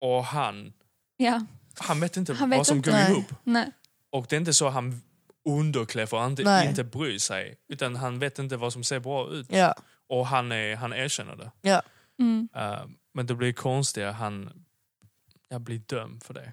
och 0.00 0.24
han, 0.24 0.72
Ja, 1.16 1.40
han 1.78 2.00
vet 2.00 2.16
inte 2.16 2.34
Han 2.34 2.50
vad 2.50 2.58
vet 2.58 2.66
som 2.66 2.76
inte. 2.76 2.90
går 2.90 2.96
Nej. 2.96 3.10
ihop. 3.12 3.32
nej. 3.44 3.70
Och 4.10 4.26
det 4.28 4.36
är 4.36 4.40
inte 4.40 4.54
så 4.54 4.66
att 4.66 4.74
han 4.74 5.02
underklär 5.48 6.06
för 6.06 6.16
att 6.16 6.22
han 6.22 6.68
inte, 6.68 6.84
bryr 6.84 7.18
sig. 7.18 7.56
Utan 7.68 7.96
han 7.96 8.18
vet 8.18 8.38
inte 8.38 8.56
vad 8.56 8.72
som 8.72 8.84
ser 8.84 9.00
bra 9.00 9.30
ut. 9.30 9.46
Ja. 9.50 9.74
Och 10.08 10.26
han, 10.26 10.52
är, 10.52 10.76
han 10.76 10.92
erkänner 10.92 11.36
det. 11.36 11.50
Ja. 11.60 11.82
Mm. 12.18 12.48
Eh, 12.56 12.86
men 13.14 13.26
det 13.26 13.34
blir 13.34 13.52
konstigt 13.52 14.04
att 14.04 14.14
han 14.14 14.64
jag 15.48 15.60
blir 15.60 15.78
dömd 15.78 16.22
för 16.22 16.34
det. 16.34 16.52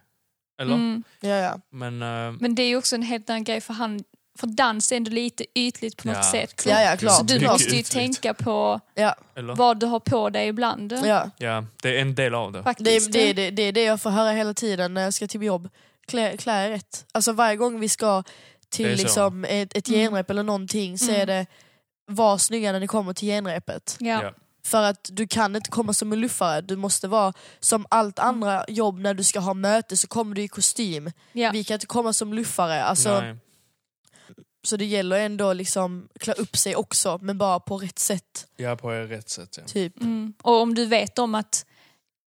Eller? 0.61 0.75
Mm. 0.75 1.03
Ja, 1.19 1.29
ja. 1.29 1.59
Men, 1.69 2.01
eh, 2.01 2.31
Men 2.39 2.55
det 2.55 2.63
är 2.63 2.67
ju 2.67 2.75
också 2.77 2.95
en 2.95 3.01
helt 3.01 3.29
annan 3.29 3.43
grej 3.43 3.61
för 3.61 3.73
han 3.73 4.03
för 4.39 4.47
dans 4.47 4.91
är 4.91 4.95
ändå 4.97 5.11
lite 5.11 5.45
ytligt 5.55 5.97
på 5.97 6.07
något 6.07 6.17
Ja, 6.17 6.23
sätt. 6.23 6.63
Ja, 6.67 6.81
ja, 6.81 6.97
klart. 6.97 7.17
Så 7.17 7.23
du 7.23 7.33
Mycket 7.33 7.49
måste 7.49 7.63
ju 7.69 7.79
ytligt. 7.79 7.91
tänka 7.91 8.33
på 8.33 8.79
ja. 8.95 9.15
eller? 9.35 9.55
vad 9.55 9.79
du 9.79 9.85
har 9.85 9.99
på 9.99 10.29
dig 10.29 10.47
ibland. 10.47 10.93
ja. 11.05 11.29
Ja, 11.37 11.65
det 11.81 11.97
är 11.97 12.01
en 12.01 12.15
del 12.15 12.35
av 12.35 12.51
det. 12.51 12.59
Det, 12.59 12.63
Faktiskt. 12.63 13.11
det, 13.11 13.33
det, 13.33 13.51
det 13.51 13.61
är 13.63 13.71
det 13.71 13.83
jag 13.83 14.01
får 14.01 14.09
höra 14.09 14.31
hela 14.31 14.53
tiden 14.53 14.93
när 14.93 15.01
jag 15.01 15.13
ska 15.13 15.27
till 15.27 15.41
jobb. 15.43 15.69
Klä, 16.07 16.37
klä 16.37 16.65
er 16.65 16.69
rätt. 16.69 17.05
Alltså 17.11 17.31
varje 17.31 17.55
gång 17.55 17.79
vi 17.79 17.89
ska 17.89 18.21
Det 18.21 18.77
till 18.77 18.85
är 18.85 18.95
så. 18.95 19.03
liksom 19.03 19.45
ett, 19.45 19.77
ett 19.77 19.87
Mm. 19.87 19.99
genrep 19.99 20.29
eller 20.29 20.43
någonting 20.43 20.97
så 20.97 21.09
Mm. 21.09 21.21
är 21.21 21.25
det 21.25 21.45
var 22.05 22.37
snygga 22.37 22.71
när 22.71 22.79
ni 22.79 22.87
kommer 22.87 23.13
till 23.13 23.27
genrepet. 23.27 23.95
Ja. 23.99 24.23
Ja. 24.23 24.31
För 24.65 24.83
att 24.83 25.09
du 25.11 25.27
kan 25.27 25.55
inte 25.55 25.69
komma 25.69 25.93
som 25.93 26.13
en 26.13 26.19
luffare, 26.19 26.61
du 26.61 26.75
måste 26.75 27.07
vara 27.07 27.33
som 27.59 27.85
allt 27.89 28.19
andra 28.19 28.65
jobb 28.67 28.99
när 28.99 29.13
du 29.13 29.23
ska 29.23 29.39
ha 29.39 29.53
möte 29.53 29.97
så 29.97 30.07
kommer 30.07 30.35
du 30.35 30.41
i 30.41 30.47
kostym. 30.47 31.11
Ja. 31.33 31.51
Vi 31.51 31.63
kan 31.63 31.73
inte 31.75 31.85
komma 31.85 32.13
som 32.13 32.33
luffare. 32.33 32.83
Alltså, 32.83 33.21
Nej. 33.21 33.35
Så 34.63 34.77
det 34.77 34.85
gäller 34.85 35.19
ändå 35.19 35.53
liksom 35.53 36.09
klä 36.19 36.33
upp 36.33 36.57
sig 36.57 36.75
också 36.75 37.19
men 37.21 37.37
bara 37.37 37.59
på 37.59 37.77
rätt 37.77 37.99
sätt. 37.99 38.47
Ja, 38.57 38.75
på 38.75 38.89
rätt 38.91 39.29
sätt. 39.29 39.57
Ja. 39.57 39.63
Typ. 39.67 40.01
Mm. 40.01 40.33
Och 40.41 40.61
om 40.61 40.75
du 40.75 40.85
vet 40.85 41.19
om 41.19 41.35
att 41.35 41.65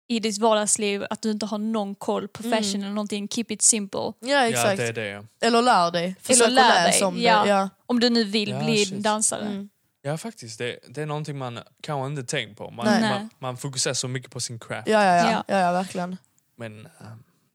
i 0.08 0.20
ditt 0.20 0.38
vardagsliv 0.38 1.04
att 1.10 1.22
du 1.22 1.30
inte 1.30 1.46
har 1.46 1.58
någon 1.58 1.94
koll 1.94 2.28
på 2.28 2.42
Mm. 2.42 2.58
fashion 2.58 2.82
eller 2.82 2.92
någonting, 2.94 3.28
keep 3.28 3.44
it 3.48 3.62
simple. 3.62 4.00
Ja 4.00 4.12
Ja, 4.28 4.46
exakt. 4.48 4.76
det 4.76 4.86
är 4.86 4.92
det. 4.92 5.06
ja. 5.08 5.24
Eller 5.40 5.62
lär 5.62 5.90
dig. 5.90 6.16
Försök 6.20 6.46
Eller 6.46 6.54
lär 6.54 6.88
dig, 6.90 7.02
om 7.04 7.20
ja. 7.20 7.42
det. 7.42 7.48
Ja. 7.48 7.68
Om 7.86 8.00
du 8.00 8.10
nu 8.10 8.24
vill 8.24 8.48
Ja, 8.50 8.64
bli 8.64 8.84
shit. 8.86 9.02
dansare. 9.02 9.46
Mm. 9.46 9.68
Ja, 10.02 10.18
faktiskt. 10.18 10.58
Det, 10.58 10.78
det 10.88 11.02
är 11.02 11.06
någonting 11.06 11.38
man 11.38 11.58
kanske 11.82 12.06
inte 12.06 12.24
tänkt 12.36 12.58
på. 12.58 12.70
Man, 12.70 12.86
Nej. 12.86 13.00
man, 13.10 13.30
man 13.38 13.56
fokuserar 13.56 13.94
så 13.94 14.08
mycket 14.08 14.30
på 14.30 14.40
sin 14.40 14.58
craft. 14.58 14.88
Ja, 14.88 15.04
ja, 15.04 15.16
ja. 15.16 15.30
Ja. 15.30 15.44
ja. 15.48 15.58
ja, 15.58 15.72
verkligen. 15.72 16.16
Men 16.56 16.86
eh, 16.86 16.90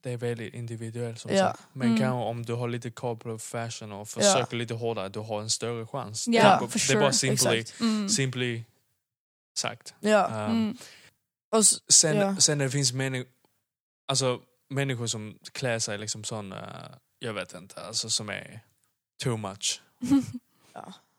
det 0.07 0.13
är 0.13 0.17
väldigt 0.17 0.53
individuellt 0.53 1.19
som 1.19 1.31
Ja. 1.31 1.37
sagt. 1.51 1.63
Men 1.73 1.87
Mm. 1.87 1.99
kanske 1.99 2.25
om 2.29 2.45
du 2.45 2.53
har 2.53 2.67
lite 2.67 2.91
koll 2.91 3.17
på 3.17 3.39
fashion 3.39 3.91
och 3.91 4.09
försöker 4.09 4.57
lite 4.57 4.73
hårdare, 4.73 5.09
du 5.09 5.19
har 5.19 5.41
en 5.41 5.49
större 5.49 5.87
chans. 5.87 6.27
Ja, 6.27 6.31
det, 6.77 6.93
är, 6.93 6.95
bara- 6.99 7.07
är 7.07 7.11
simply. 7.11 7.65
Mm. 7.81 8.09
simply 8.09 8.63
sagt. 9.59 9.93
Ja. 9.99 10.27
Um, 10.27 10.51
Mm. 10.51 10.77
Och 11.55 11.65
Sen, 11.65 12.17
Ja. 12.17 12.35
sen 12.37 12.57
det 12.57 12.69
finns 12.69 12.93
människor, 12.93 13.27
alltså, 14.07 14.39
människor 14.69 15.07
som 15.07 15.39
klär 15.51 15.79
sig 15.79 15.97
liksom 15.97 16.23
sån, 16.23 16.51
eh, 16.53 16.59
jag 17.19 17.33
vet 17.33 17.53
inte, 17.53 17.81
alltså 17.81 18.09
som 18.09 18.29
är 18.29 18.59
too 19.23 19.37
much. 19.37 19.81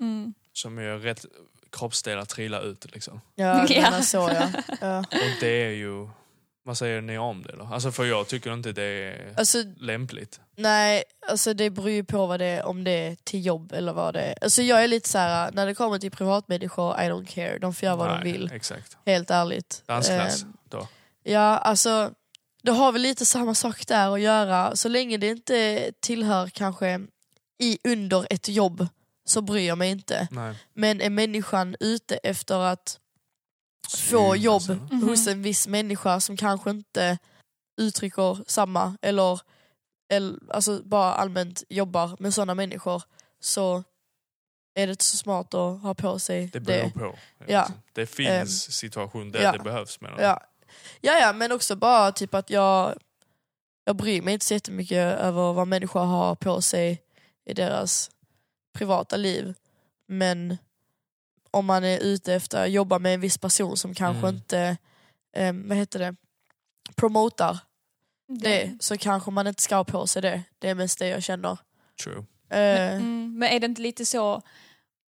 Mm. 0.00 0.34
Som 0.52 0.78
gör 0.78 0.98
rätt 0.98 1.24
kroppsdelar 1.70 2.24
trilla 2.24 2.60
ut 2.60 2.92
liksom. 2.94 3.20
ja, 3.34 3.66
Ja. 3.68 3.82
menar 3.82 4.00
så 4.02 4.16
ja. 4.16 4.48
ja. 4.80 4.98
Och 4.98 5.40
det 5.40 5.48
är 5.64 5.70
ju, 5.70 6.08
vad 6.68 6.78
säger 6.78 7.00
ni 7.00 7.18
om 7.18 7.42
det 7.42 7.56
då? 7.56 7.68
Alltså 7.72 7.92
för 7.92 8.04
jag 8.04 8.28
tycker 8.28 8.52
inte 8.54 8.72
det 8.72 8.82
är 8.82 9.34
Alltså, 9.36 9.58
lämpligt. 9.76 10.40
nej, 10.56 11.04
alltså 11.28 11.54
det 11.54 11.70
beror 11.70 11.90
ju 11.90 12.04
på 12.04 12.26
vad 12.26 12.40
det 12.40 12.44
är, 12.46 12.66
om 12.66 12.84
det 12.84 12.90
är 12.90 13.16
till 13.24 13.46
jobb 13.46 13.72
eller 13.72 13.92
vad 13.92 14.14
det 14.14 14.20
är. 14.20 14.34
Alltså 14.44 14.62
jag 14.62 14.84
är 14.84 14.88
lite 14.88 15.08
så 15.08 15.18
här 15.18 15.50
när 15.52 15.66
det 15.66 15.74
kommer 15.74 15.98
till 15.98 16.10
privatmänniskor, 16.10 16.94
I 17.00 17.04
don't 17.04 17.26
care. 17.26 17.58
De 17.58 17.74
får 17.74 17.86
göra 17.86 17.96
vad 17.96 18.08
Nej, 18.08 18.20
de 18.24 18.32
vill. 18.32 18.50
Exakt. 18.52 18.96
Helt 19.06 19.30
ärligt. 19.30 19.82
Dansklass 19.86 20.42
Eh, 20.42 20.48
då. 20.68 20.88
Ja, 21.22 21.40
alltså 21.58 22.10
det 22.62 22.70
har 22.70 22.92
väl 22.92 23.02
lite 23.02 23.26
samma 23.26 23.54
sak 23.54 23.86
där 23.86 24.14
att 24.14 24.20
göra. 24.20 24.76
Så 24.76 24.88
länge 24.88 25.16
det 25.16 25.28
inte 25.28 25.90
tillhör 26.00 26.48
kanske 26.48 27.00
i 27.58 27.78
under 27.84 28.26
ett 28.30 28.48
jobb 28.48 28.86
så 29.24 29.40
bryr 29.40 29.68
jag 29.68 29.78
mig 29.78 29.90
inte. 29.90 30.28
Nej. 30.30 30.54
Men 30.74 31.00
är 31.00 31.10
människan 31.10 31.76
ute 31.80 32.16
efter 32.16 32.54
att 32.58 32.98
få 33.98 34.36
jobb 34.36 34.54
alltså. 34.54 34.72
Mhm. 34.74 35.08
hos 35.08 35.26
en 35.26 35.42
viss 35.42 35.68
människa 35.68 36.20
som 36.20 36.36
kanske 36.36 36.70
inte 36.70 37.18
uttrycker 37.80 38.44
samma 38.46 38.96
eller, 39.02 39.40
eller 40.12 40.38
alltså 40.50 40.82
bara 40.84 41.12
allmänt 41.14 41.62
jobbar 41.68 42.16
med 42.18 42.34
sådana 42.34 42.54
människor 42.54 43.02
så 43.40 43.84
är 44.74 44.86
det 44.86 44.90
inte 44.90 45.04
så 45.04 45.16
smart 45.16 45.54
att 45.54 45.82
ha 45.82 45.94
på 45.94 46.18
sig 46.18 46.46
Det 46.52 46.58
det. 46.58 46.64
beror 46.64 46.90
på. 47.10 47.18
Ja. 47.46 47.60
Liksom. 47.60 47.82
Det 47.92 48.06
finns 48.06 48.72
situationer 48.72 49.32
där 49.32 49.42
ja. 49.42 49.52
det 49.52 49.58
behövs. 49.58 50.00
Menar 50.00 50.20
Ja. 50.20 50.40
ja, 51.00 51.12
ja, 51.18 51.32
men 51.32 51.52
också 51.52 51.76
bara 51.76 52.12
typ 52.12 52.34
att 52.34 52.50
jag, 52.50 52.98
jag 53.84 53.96
bryr 53.96 54.22
mig 54.22 54.34
inte 54.34 54.46
så 54.46 54.54
jättemycket 54.54 55.18
över 55.18 55.52
vad 55.52 55.68
människor 55.68 56.00
har 56.04 56.34
på 56.34 56.62
sig 56.62 57.02
i 57.50 57.54
deras 57.54 58.10
privata 58.78 59.16
liv. 59.16 59.54
Men 60.08 60.58
om 61.50 61.66
man 61.66 61.84
är 61.84 61.98
ute 61.98 62.34
efter 62.34 62.62
att 62.64 62.70
jobba 62.70 62.98
med 62.98 63.14
en 63.14 63.20
viss 63.20 63.38
person 63.38 63.76
som 63.76 63.94
kanske 63.94 64.26
Mm. 64.26 64.34
inte, 64.34 64.76
eh, 65.36 65.52
vad 65.54 65.76
heter 65.76 65.98
det, 65.98 66.16
promotar 66.96 67.58
det 68.40 68.76
så 68.80 68.96
kanske 68.96 69.30
man 69.30 69.46
inte 69.46 69.62
ska 69.62 69.76
ha 69.76 69.84
på 69.84 70.06
sig 70.06 70.22
det. 70.22 70.42
Det 70.58 70.68
är 70.68 70.74
mest 70.74 70.98
det 70.98 71.08
jag 71.08 71.22
känner. 71.22 71.58
True. 72.04 72.24
Eh, 72.50 72.94
Mm, 72.94 73.38
men 73.38 73.48
är 73.48 73.60
det 73.60 73.66
inte 73.66 73.82
lite 73.82 74.06
så 74.06 74.42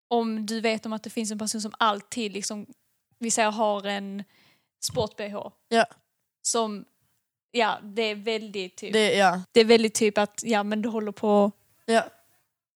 om 0.08 0.46
du 0.46 0.62
vet 0.62 0.86
om 0.86 0.94
att 0.94 1.04
det 1.04 1.10
finns 1.10 1.32
en 1.32 1.40
person 1.40 1.62
som 1.62 1.72
alltid 1.80 2.32
liksom, 2.32 2.66
vi 3.20 3.32
säger 3.32 3.52
har 3.52 3.84
en 3.86 4.24
sport-bh. 4.84 5.52
Ja. 5.70 5.86
Som, 6.42 6.86
ja 7.52 7.80
det 7.84 8.02
är 8.02 8.16
väldigt 8.16 8.78
typ, 8.78 8.94
det, 8.94 9.10
det, 9.10 9.16
ja, 9.16 9.42
är 9.54 9.66
väldigt 9.66 9.94
typ 9.94 10.18
att, 10.18 10.42
ja 10.44 10.64
men 10.64 10.82
du 10.82 10.90
håller 10.90 11.12
på 11.12 11.52
ja, 11.86 12.04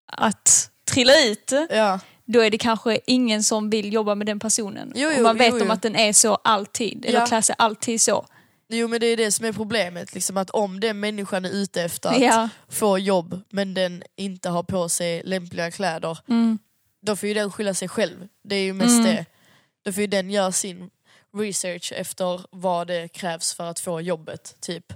att 0.08 0.72
trilla 0.86 1.14
ut. 1.26 1.52
ja. 1.70 2.00
Då 2.26 2.40
är 2.40 2.50
det 2.52 2.58
kanske 2.58 3.00
ingen 3.08 3.44
som 3.44 3.70
vill 3.70 3.94
jobba 3.94 4.16
med 4.16 4.28
den 4.28 4.40
personen. 4.40 4.92
Jo, 4.96 5.12
jo, 5.18 5.24
man 5.24 5.38
vet 5.38 5.54
jo. 5.58 5.62
om 5.62 5.72
att 5.72 5.82
den 5.82 5.96
är 5.96 6.14
så 6.14 6.36
alltid, 6.36 7.06
eller 7.06 7.20
Ja. 7.20 7.26
klär 7.28 7.42
sig 7.42 7.56
alltid 7.58 8.02
så. 8.02 8.26
Jo 8.70 8.88
men 8.88 9.00
det 9.00 9.08
är 9.08 9.18
det 9.18 9.32
som 9.32 9.46
är 9.46 9.52
problemet, 9.54 10.14
liksom, 10.14 10.38
att 10.38 10.50
om 10.50 10.80
den 10.80 11.00
människan 11.00 11.46
är 11.46 11.50
ute 11.50 11.82
efter 11.84 12.10
att 12.10 12.20
Ja. 12.22 12.50
få 12.70 12.98
jobb 13.00 13.42
men 13.50 13.74
den 13.74 14.04
inte 14.16 14.50
har 14.50 14.64
på 14.64 14.90
sig 14.90 15.22
lämpliga 15.26 15.72
kläder, 15.72 16.18
Mm. 16.30 16.60
då 17.06 17.16
får 17.16 17.30
ju 17.30 17.34
den 17.36 17.52
skylla 17.52 17.74
sig 17.74 17.88
själv. 17.88 18.28
Det 18.44 18.56
är 18.56 18.64
ju 18.64 18.74
mest 18.74 18.90
Mm. 19.00 19.04
det. 19.06 19.26
Då 19.86 19.92
får 19.94 20.02
ju 20.02 20.08
den 20.08 20.30
göra 20.32 20.52
sin 20.52 20.90
research 21.38 21.94
efter 21.96 22.42
vad 22.52 22.88
det 22.88 23.08
krävs 23.08 23.54
för 23.54 23.64
att 23.70 23.80
få 23.80 24.02
jobbet, 24.02 24.56
typ. 24.60 24.94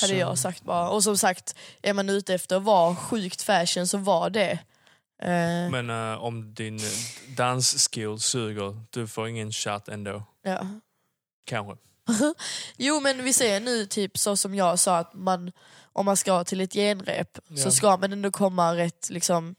Hade 0.00 0.12
Så- 0.12 0.18
jag 0.18 0.38
sagt 0.38 0.62
bara. 0.64 0.88
Och 0.90 1.04
som 1.04 1.18
sagt, 1.18 1.54
är 1.82 1.92
man 1.92 2.08
ute 2.08 2.34
efter 2.34 2.56
att 2.56 2.62
vara 2.62 2.96
sjukt 2.96 3.42
fashion 3.42 3.86
så 3.86 3.98
var 3.98 4.30
det. 4.30 4.58
Eh, 5.22 5.70
Men 5.70 5.90
eh, 5.90 6.24
om 6.24 6.54
din 6.54 6.80
dansskill 7.36 8.20
suger, 8.20 8.80
du 8.90 9.06
får 9.08 9.28
ingen 9.28 9.52
shot 9.52 9.88
ändå. 9.88 10.22
ja. 10.42 10.66
Kanske. 11.46 11.76
Jo 12.76 13.00
men 13.00 13.24
vi 13.24 13.32
säger 13.32 13.60
nu 13.60 13.86
typ 13.86 14.18
så 14.18 14.36
som 14.36 14.54
jag 14.54 14.78
sa 14.78 14.98
att 14.98 15.14
man, 15.14 15.52
om 15.92 16.06
man 16.06 16.16
ska 16.16 16.44
till 16.44 16.60
ett 16.60 16.72
genrep 16.72 17.38
Ja. 17.48 17.56
så 17.56 17.70
ska 17.70 17.96
man 17.96 18.12
ändå 18.12 18.30
komma 18.30 18.76
rätt 18.76 19.10
liksom, 19.10 19.54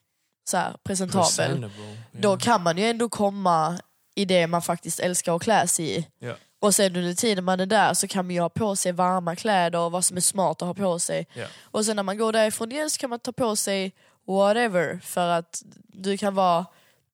så 0.50 0.58
här, 0.58 0.76
presentabel. 0.84 1.62
Ja. 1.62 1.70
Då 2.12 2.38
kan 2.38 2.64
man 2.64 2.78
ju 2.78 2.86
ändå 2.90 3.10
komma 3.10 3.80
i 4.16 4.26
det 4.26 4.48
man 4.48 4.62
faktiskt 4.62 5.00
älskar 5.00 5.36
att 5.36 5.42
klä 5.42 5.68
sig 5.68 5.98
i. 6.00 6.08
Ja. 6.20 6.34
Och 6.60 6.76
sen 6.76 6.96
under 6.96 7.14
tiden 7.14 7.44
man 7.44 7.60
är 7.60 7.66
där 7.66 7.94
så 7.94 8.08
kan 8.08 8.26
man 8.26 8.36
ju 8.36 8.42
ha 8.42 8.50
på 8.50 8.76
sig 8.76 8.92
varma 8.92 9.36
kläder 9.36 9.80
och 9.80 9.92
vad 9.92 10.06
som 10.06 10.18
är 10.18 10.22
smart 10.22 10.62
att 10.62 10.68
ha 10.68 10.74
på 10.74 11.00
sig. 11.00 11.28
Ja. 11.34 11.46
Och 11.64 11.86
sen 11.86 11.96
när 11.96 12.04
man 12.04 12.18
går 12.18 12.32
därifrån 12.34 12.72
igen 12.72 12.90
så 12.90 12.98
kan 13.00 13.10
man 13.10 13.20
ta 13.20 13.32
på 13.32 13.56
sig 13.56 13.94
whatever. 14.38 15.00
För 15.00 15.28
att 15.28 15.64
du 15.88 16.18
kan 16.18 16.36
vara 16.36 16.66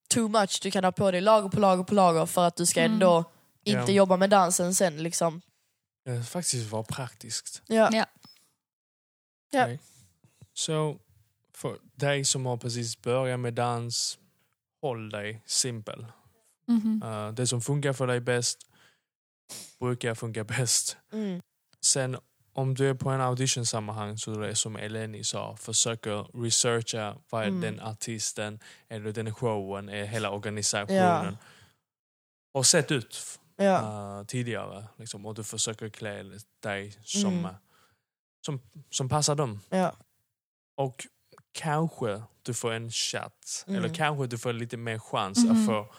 too 0.10 0.27
much, 0.27 0.60
du 0.63 0.71
kan 0.71 0.84
ha 0.84 0.91
på 0.91 1.12
dig 1.12 1.21
lager 1.21 1.49
på 1.49 1.60
lager 1.60 1.84
på 1.84 1.93
lager 1.93 2.25
för 2.25 2.47
att 2.47 2.56
du 2.56 2.65
ska 2.65 2.80
Mm. 2.82 2.93
ändå 2.93 3.32
inte 3.63 3.91
Ja. 3.91 3.95
jobba 3.97 4.17
med 4.17 4.30
dansen 4.30 4.75
sen 4.75 5.03
liksom. 5.03 5.41
Det 6.06 6.23
faktiskt 6.23 6.71
vara 6.71 6.84
praktiskt. 6.84 7.62
Ja. 7.67 7.89
Ja. 7.93 8.06
Ja. 9.51 9.65
Nej. 9.67 9.80
Så 10.53 10.97
för 11.56 11.77
dig 11.95 12.25
som 12.25 12.45
har 12.45 12.58
precis 12.58 13.01
börjat 13.01 13.39
med 13.39 13.53
dans, 13.53 14.17
håll 14.82 15.10
dig 15.10 15.41
simpel. 15.45 16.06
Mhm. 16.67 17.03
Uh, 17.06 17.32
det 17.32 17.47
som 17.47 17.62
funkar 17.62 17.93
för 17.93 18.08
dig 18.08 18.19
bäst 18.19 18.60
brukar 19.80 20.15
funka 20.15 20.43
bäst. 20.43 20.97
Mm. 21.13 21.41
Sen 21.86 22.17
om 22.58 22.74
du 22.74 22.89
är 22.89 22.93
på 22.93 23.10
en 23.10 23.22
auditionsammanhang 23.22 24.17
så 24.17 24.32
är 24.34 24.39
det 24.48 24.56
som 24.56 24.76
Eleni 24.76 25.24
sa, 25.24 25.56
försöker 25.58 26.41
researcha 26.43 27.15
vad 27.30 27.43
Mm. 27.48 27.62
den 27.62 27.80
artisten, 27.80 28.60
eller 28.88 29.12
den 29.12 29.34
showen, 29.36 29.89
är 29.89 30.06
hela 30.06 30.28
Ja. 30.28 30.32
organisationen. 30.36 31.38
Och 32.54 32.65
sett 32.65 32.91
ut 32.91 33.39
Ja. 33.56 33.80
uh, 34.20 34.26
tidigare. 34.26 34.88
Liksom, 34.98 35.26
och 35.26 35.36
du 35.36 35.43
försöker 35.43 35.89
klä 35.89 36.24
dig 36.63 36.91
som, 37.04 37.34
Mm. 37.39 37.54
som, 38.46 38.62
som 38.89 39.10
passar 39.10 39.36
dem. 39.36 39.60
Ja. 39.70 39.96
Och 40.78 41.08
kanske 41.52 42.24
du 42.43 42.54
får 42.54 42.72
en 42.74 42.91
chatt. 42.91 43.63
Mm. 43.67 43.78
Eller 43.84 43.96
kanske 43.96 44.28
du 44.28 44.38
får 44.38 44.54
lite 44.54 44.78
mer 44.78 45.00
chans 45.00 45.46
Mhm. 45.46 45.52
att 45.52 45.65
få, 45.65 45.96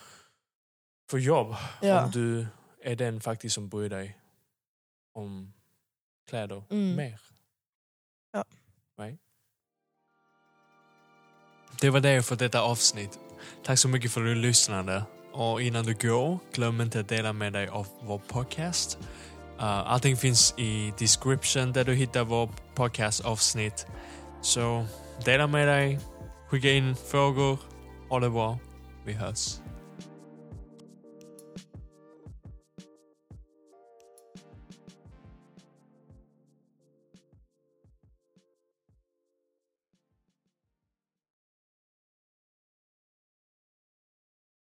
få 1.10 1.18
jobb. 1.18 1.54
Ja. 1.82 2.04
Om 2.04 2.10
du 2.10 2.46
är 2.82 2.96
den 2.96 3.20
faktiskt 3.20 3.54
som 3.54 3.68
bryr 3.68 3.88
dig 3.88 4.18
om 5.14 5.52
kläder 6.28 6.62
Mm. 6.70 6.96
mer. 6.96 7.20
Ja. 8.32 8.44
Right? 9.00 9.20
Det 11.80 11.90
var 11.90 12.00
det 12.00 12.22
för 12.22 12.36
detta 12.36 12.60
avsnitt. 12.62 13.18
Tack 13.64 13.78
så 13.78 13.88
mycket 13.88 14.12
för 14.12 14.20
att 14.20 14.26
du 14.26 14.34
lyssnade. 14.34 15.02
Och 15.32 15.62
innan 15.62 15.84
du 15.84 15.94
går, 15.94 16.38
glöm 16.52 16.80
inte 16.80 17.00
att 17.00 17.08
dela 17.08 17.32
med 17.32 17.52
dig 17.52 17.68
av 17.68 17.86
vår 18.02 18.18
podcast. 18.18 18.98
Uh, 19.58 19.64
allting 19.64 20.16
finns 20.16 20.54
i 20.58 20.92
description 20.98 21.72
där 21.72 21.84
du 21.84 21.94
hittar 21.94 22.24
vår 22.24 22.50
podcast-avsnitt. 22.74 23.86
Så 24.42 24.86
dela 25.24 25.46
med 25.46 25.68
dig, 25.68 25.98
skicka 26.48 26.70
in 26.70 26.96
frågor. 26.96 27.58
Ha 28.08 28.20
det 28.20 28.30
bra. 28.30 28.58
Vi 29.04 29.12
hörs. 29.12 29.60